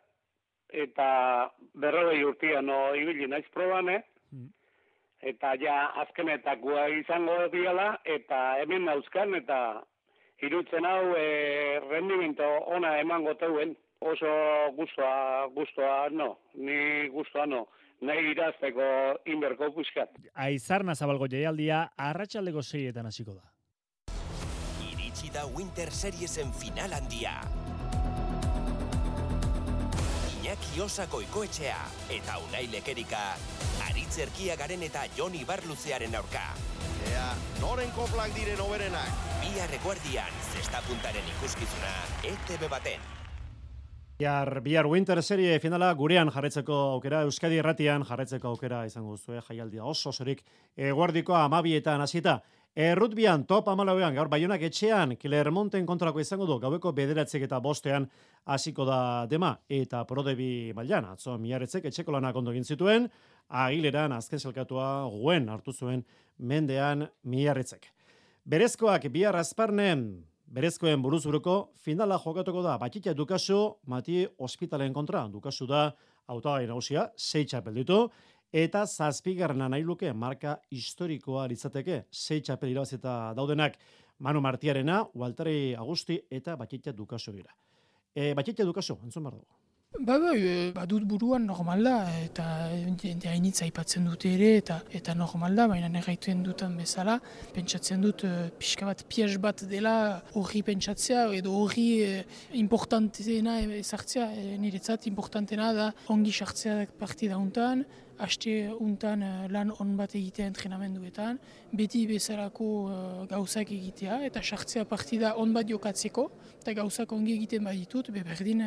eta 0.71 1.51
berrogei 1.75 2.23
urtia 2.23 2.61
no 2.61 2.95
ibili 2.95 3.27
naiz 3.27 3.45
probane 3.51 3.97
hmm. 4.31 4.47
eta 5.33 5.53
ja 5.59 5.77
azkenetakoa 6.05 6.87
izango 7.01 7.37
diala 7.51 7.97
eta 8.05 8.41
hemen 8.61 8.87
dauzkan 8.87 9.35
eta 9.35 9.59
irutzen 10.41 10.87
hau 10.87 11.15
e, 11.19 11.79
rendimento 11.89 12.47
ona 12.77 12.97
emango 13.03 13.35
teuen 13.43 13.75
oso 14.01 14.31
gustoa, 14.75 15.47
gustoa 15.53 16.09
no, 16.09 16.39
ni 16.55 17.07
gustoa 17.09 17.45
no. 17.45 17.67
Nahi 18.01 18.31
irazteko 18.31 18.85
inberko 19.29 19.69
puskat. 19.75 20.15
Aizarna 20.33 20.95
zabalgo 20.95 21.27
jaialdia 21.29 21.83
arratsaldeko 21.97 22.63
seietan 22.65 23.05
hasiko 23.05 23.35
da. 23.35 23.45
Iritsi 24.87 25.29
da 25.29 25.45
Winter 25.45 25.91
Seriesen 25.93 26.49
final 26.53 26.97
handia. 26.97 27.35
Iñaki 30.33 30.81
Osako 30.81 31.21
ikoetxea 31.21 31.77
eta 32.17 32.39
Unai 32.47 32.65
Lekerika 32.73 33.21
Aritzerkia 33.85 34.57
garen 34.57 34.81
eta 34.89 35.05
Joni 35.17 35.45
Barluzearen 35.45 36.17
aurka. 36.17 36.47
Ea, 37.13 37.29
noren 37.61 37.93
koplak 37.93 38.33
diren 38.33 38.65
oberenak. 38.65 39.25
Bia 39.45 39.69
reguardian, 39.69 40.37
zesta 40.55 40.81
puntaren 40.89 41.33
ikuskizuna, 41.37 41.97
ETV 42.33 42.69
baten. 42.71 43.20
Bihar, 44.21 44.61
bihar 44.61 44.85
Winter 44.85 45.17
Serie 45.23 45.55
finala 45.57 45.87
gurean 45.97 46.29
jarretzeko 46.29 46.75
aukera, 46.93 47.23
Euskadi 47.25 47.57
erratian 47.57 48.03
jarretzeko 48.05 48.51
aukera 48.51 48.83
izango 48.85 49.15
duzu, 49.15 49.33
eh? 49.33 49.41
jaialdia 49.47 49.81
oso 49.89 50.11
zorik, 50.13 50.43
eguardikoa 50.77 51.39
amabietan 51.47 52.03
hasita. 52.05 52.35
Errutbian, 52.75 53.47
top 53.49 53.71
amalauean, 53.73 54.13
gaur 54.13 54.29
baionak 54.29 54.61
etxean, 54.69 55.15
Clermonten 55.17 55.89
kontrako 55.89 56.21
izango 56.21 56.45
du, 56.45 56.59
gaueko 56.61 56.93
bederatzek 56.93 57.47
eta 57.47 57.57
bostean 57.65 58.05
hasiko 58.45 58.85
da 58.85 59.25
dema, 59.25 59.55
eta 59.67 60.03
prodebi 60.05 60.69
mailan, 60.77 61.09
atzo 61.15 61.39
miaretzek 61.41 61.89
etxeko 61.89 62.13
lanak 62.13 62.37
ondo 62.37 62.53
zituen, 62.61 63.09
agileran 63.49 64.11
azken 64.11 64.39
selkatua 64.39 65.07
guen 65.09 65.49
hartu 65.49 65.73
zuen 65.73 66.05
mendean 66.37 67.07
miarretzek. 67.23 67.89
Berezkoak 68.45 69.09
bihar 69.09 69.35
azparnen, 69.35 70.27
berezkoen 70.51 70.99
buruzuruko 70.99 71.71
finala 71.79 72.17
jokatuko 72.19 72.61
da 72.65 72.75
Batxita 72.77 73.13
Dukasu 73.15 73.59
Mati 73.87 74.25
Hospitalen 74.39 74.93
kontra. 74.93 75.23
Dukasu 75.31 75.67
da 75.67 75.91
hautagai 76.27 76.67
nagusia, 76.67 77.07
sei 77.15 77.45
txapel 77.45 77.79
ditu 77.79 78.01
eta 78.51 78.83
zazpigarrena 78.85 79.69
nahi 79.71 79.85
luke 79.87 80.11
marka 80.13 80.57
historikoa 80.75 81.47
litzateke 81.47 82.03
sei 82.11 82.41
txapel 82.41 82.73
irabazita 82.73 83.33
daudenak 83.35 83.77
Manu 84.19 84.41
Martiarena, 84.41 85.01
Walteri 85.15 85.73
Agusti 85.73 86.19
eta 86.29 86.57
Batxita 86.59 86.91
Dukasu 86.91 87.31
dira. 87.33 87.55
E, 88.13 88.33
Batxita 88.35 88.67
Dukasu, 88.67 88.99
entzun 89.03 89.23
behar 89.23 89.39
dugu. 89.39 89.47
Ba, 89.99 90.17
ba, 90.17 90.31
e, 90.33 90.71
badut 90.71 91.03
buruan 91.03 91.43
normal 91.45 91.83
da, 91.83 91.95
eta 92.23 92.45
hainitz 93.27 93.57
aipatzen 93.65 94.05
dute 94.07 94.29
ere, 94.31 94.53
eta 94.61 94.77
eta 94.97 95.13
normal 95.13 95.57
da, 95.59 95.65
baina 95.67 95.89
negaituen 95.91 96.45
dutan 96.45 96.77
bezala, 96.79 97.17
pentsatzen 97.53 97.99
dut 98.01 98.23
e, 98.23 98.31
pixka 98.57 98.87
bat 98.87 99.03
pies 99.11 99.35
bat 99.43 99.65
dela 99.67 99.95
horri 100.39 100.63
pentsatzea, 100.63 101.25
edo 101.35 101.57
horri 101.59 101.89
e, 102.07 102.23
importantena 102.63 103.57
ezartzea, 103.81 104.29
e, 104.31 104.55
niretzat 104.63 105.09
importantena 105.11 105.73
da 105.75 105.91
ongi 106.15 106.31
sartzea 106.31 106.85
partida 106.97 107.37
untan, 107.37 107.83
haste 108.21 108.71
untan 108.79 109.25
lan 109.51 109.71
on 109.81 109.95
bat 109.97 110.15
egitea 110.15 110.47
entrenamenduetan, 110.51 111.39
beti 111.73 112.03
bezalako 112.05 112.67
uh, 112.85 113.23
gauzak 113.31 113.71
egitea, 113.73 114.19
eta 114.27 114.43
sartzea 114.43 114.85
partida 114.85 115.33
on 115.41 115.55
bat 115.55 115.65
jokatzeko, 115.69 116.27
eta 116.61 116.75
gauzak 116.77 117.15
ongi 117.17 117.33
egiten 117.39 117.65
baditut, 117.65 118.11
beberdin 118.13 118.61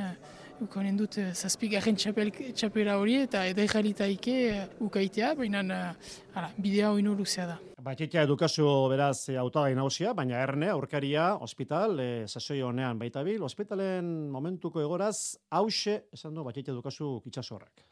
ukonen 0.62 0.96
dut 0.96 1.18
uh, 1.18 1.30
zazpigarren 1.34 1.96
txapela 1.96 2.96
hori 3.00 3.16
eta 3.24 3.44
edai 3.50 3.66
jalitaike 3.70 4.34
uh, 4.52 4.64
ukaitea, 4.86 5.34
baina 5.38 5.62
uh, 5.94 6.50
bidea 6.58 6.90
hori 6.92 7.02
luzea 7.02 7.46
da. 7.46 7.58
Batxitia 7.84 8.22
edukazio 8.24 8.68
beraz 8.88 9.28
autagai 9.40 9.74
nausia, 9.76 10.14
baina 10.16 10.38
erne, 10.40 10.70
aurkaria, 10.72 11.34
hospital, 11.36 11.98
e, 12.00 12.26
sasoi 12.26 12.62
honean 12.64 12.98
baita 12.98 13.22
bil, 13.26 13.42
hospitalen 13.44 14.30
momentuko 14.32 14.80
egoraz, 14.80 15.36
hause, 15.52 15.98
esan 16.16 16.32
du, 16.32 16.46
batxitia 16.46 16.72
edukazio 16.72 17.18
kitxasorrak. 17.26 17.84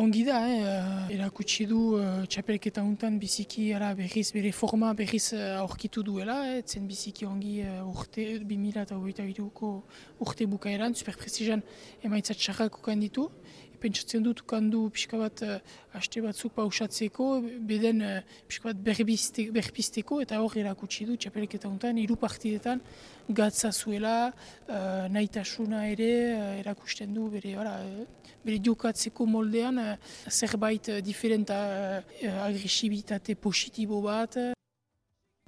Ongi 0.00 0.22
da, 0.24 0.38
eh, 0.48 1.12
erakutsi 1.12 1.66
du 1.68 1.78
uh, 1.98 2.22
txapelketa 2.24 2.80
untan 2.80 3.18
biziki 3.20 3.66
ara, 3.76 3.90
berriz, 3.98 4.30
bere 4.32 4.48
forma 4.56 4.94
berriz 4.96 5.34
aurkitu 5.58 6.00
duela, 6.06 6.38
eh, 6.48 6.62
zen 6.64 6.86
biziki 6.88 7.26
ongi 7.28 7.58
uh, 7.66 7.82
urte, 7.84 8.24
2008 8.48 9.50
ko 9.52 9.74
urte 10.24 10.46
bukaeran, 10.48 10.96
superprestijan 10.96 11.60
emaitzat 12.08 12.40
txarrak 12.40 12.80
ditu. 13.02 13.28
Pentsatzen 13.80 14.24
dut 14.24 14.42
kandu 14.48 14.82
pixka 14.92 15.18
bat 15.20 15.42
uh, 15.46 15.56
haste 15.96 16.20
batzuk 16.20 16.52
pausatzeko, 16.56 17.28
beden 17.68 18.02
uh, 18.04 18.18
pixka 18.48 18.70
bat 18.70 18.82
berpisteko, 19.56 20.20
eta 20.20 20.40
hor 20.42 20.56
erakutsi 20.60 21.06
du 21.08 21.16
txapelketa 21.16 21.68
untan, 21.70 21.98
hiru 22.00 22.18
partidetan 22.20 22.82
gatza 23.28 23.72
zuela, 23.72 24.14
uh, 24.68 25.08
nahitasuna 25.08 25.86
ere 25.88 26.10
erakusten 26.60 27.14
du 27.16 27.28
bere, 27.32 27.56
ara, 27.62 27.76
bere 28.44 28.60
jokatzeko 28.68 29.26
moldean 29.26 29.80
zerbait 30.28 30.92
diferenta 31.04 31.60
agresibitate 32.46 33.36
positibo 33.36 34.00
bat. 34.04 34.38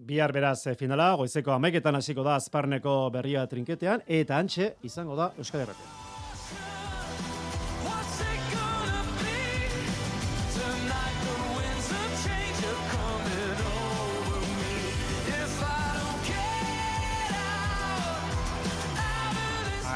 Bihar 0.03 0.33
beraz 0.35 0.65
finala, 0.79 1.13
goizeko 1.21 1.53
ameketan 1.55 1.95
hasiko 1.95 2.25
da 2.27 2.39
azparneko 2.41 2.97
berria 3.15 3.45
trinketean, 3.47 4.03
eta 4.07 4.41
antxe 4.41 4.73
izango 4.83 5.19
da 5.19 5.33
Euskadi 5.39 5.69
Erratean. 5.69 6.02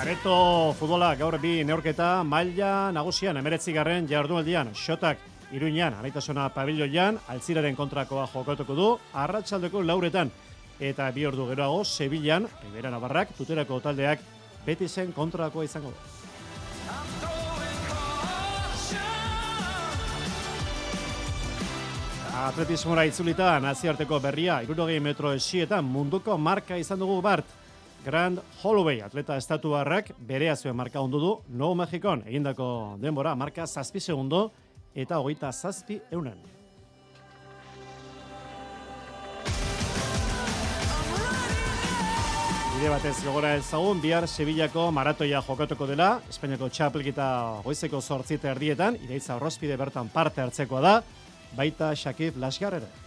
Areto 0.07 0.71
futbola 0.79 1.09
gaur 1.19 1.35
bi 1.43 1.65
neorketa 1.67 2.23
maila 2.23 2.93
nagusian 2.95 3.41
emeretzi 3.41 3.73
garren 3.75 4.07
jardunaldian 4.07 4.69
xotak 4.71 5.19
iruñan, 5.51 5.97
anaitasona 5.99 6.45
pabilloian, 6.55 7.19
altziraren 7.27 7.75
kontrakoa 7.75 8.29
jokatuko 8.31 8.77
du, 8.79 8.87
arratsaldeko 9.19 9.83
lauretan, 9.83 10.31
eta 10.79 11.09
bi 11.11 11.27
ordu 11.27 11.49
geroago, 11.51 11.83
Sevillan, 11.83 12.47
Ribera 12.63 12.95
Navarrak, 12.95 13.35
tuterako 13.35 13.81
taldeak, 13.83 14.23
beti 14.63 14.87
zen 14.87 15.11
kontrakoa 15.11 15.67
izango 15.67 15.91
du. 15.91 15.99
Atletismora 22.47 23.11
itzulita, 23.11 23.57
naziarteko 23.59 24.23
berria, 24.23 24.63
irurogei 24.63 25.03
metro 25.03 25.35
esietan 25.35 25.83
munduko 25.85 26.39
marka 26.39 26.79
izan 26.79 27.03
dugu 27.03 27.19
bart, 27.27 27.66
Grand 28.07 28.39
Holloway 28.63 29.01
atleta 29.03 29.35
estatuarrak 29.35 30.13
bere 30.29 30.47
azuen 30.53 30.77
marka 30.79 31.01
ondu 31.03 31.19
du 31.19 31.31
No 31.59 31.73
Mexikon 31.75 32.21
egindako 32.23 32.67
denbora 33.03 33.33
marka 33.35 33.65
zazpi 33.67 33.99
segundo 33.99 34.53
eta 34.95 35.19
hogeita 35.19 35.51
zazpi 35.51 35.97
eunen. 36.15 36.39
Bide 42.77 42.93
batez 42.93 43.17
gogora 43.25 43.57
ezagun, 43.57 43.99
bihar 44.05 44.29
Sevillako 44.29 44.91
maratoia 44.93 45.41
jokatuko 45.43 45.89
dela, 45.91 46.21
Espainiako 46.31 46.69
txapelkita 46.69 47.27
goizeko 47.65 47.99
sortzita 48.01 48.53
erdietan, 48.53 49.01
ireitza 49.03 49.35
horrozpide 49.35 49.81
bertan 49.81 50.13
parte 50.15 50.45
hartzekoa 50.45 50.85
da, 50.85 50.95
baita 51.59 51.91
Shakib 51.97 52.39
Lasgar 52.39 52.79
ere. 52.79 53.06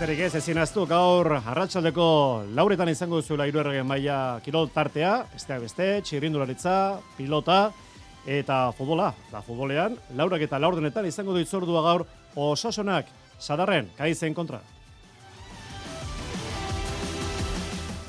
Besterik 0.00 0.22
ez, 0.24 0.34
ezin 0.38 0.56
aztu, 0.56 0.86
gaur 0.88 1.28
arratsaldeko 1.36 2.04
lauretan 2.56 2.88
izango 2.88 3.18
zuela 3.20 3.44
iruerregen 3.44 3.84
maila 3.84 4.38
kirol 4.40 4.70
tartea, 4.72 5.10
besteak 5.28 5.60
beste, 5.60 5.88
txirrindularitza, 6.08 6.76
pilota 7.18 7.58
eta 8.24 8.62
futbola. 8.78 9.10
Da 9.28 9.42
futbolean, 9.44 9.98
laurak 10.16 10.46
eta 10.46 10.56
laurdenetan 10.56 11.04
izango 11.04 11.36
du 11.36 11.44
itzordua 11.44 11.82
gaur 11.84 12.06
osasonak, 12.32 13.12
sadarren, 13.36 13.90
kaizen 13.98 14.32
kontra. 14.32 14.62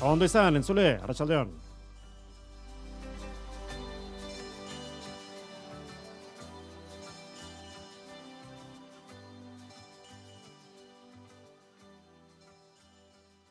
Ondo 0.00 0.24
izan, 0.24 0.56
entzule, 0.62 0.94
arratsaldeon. 0.96 1.52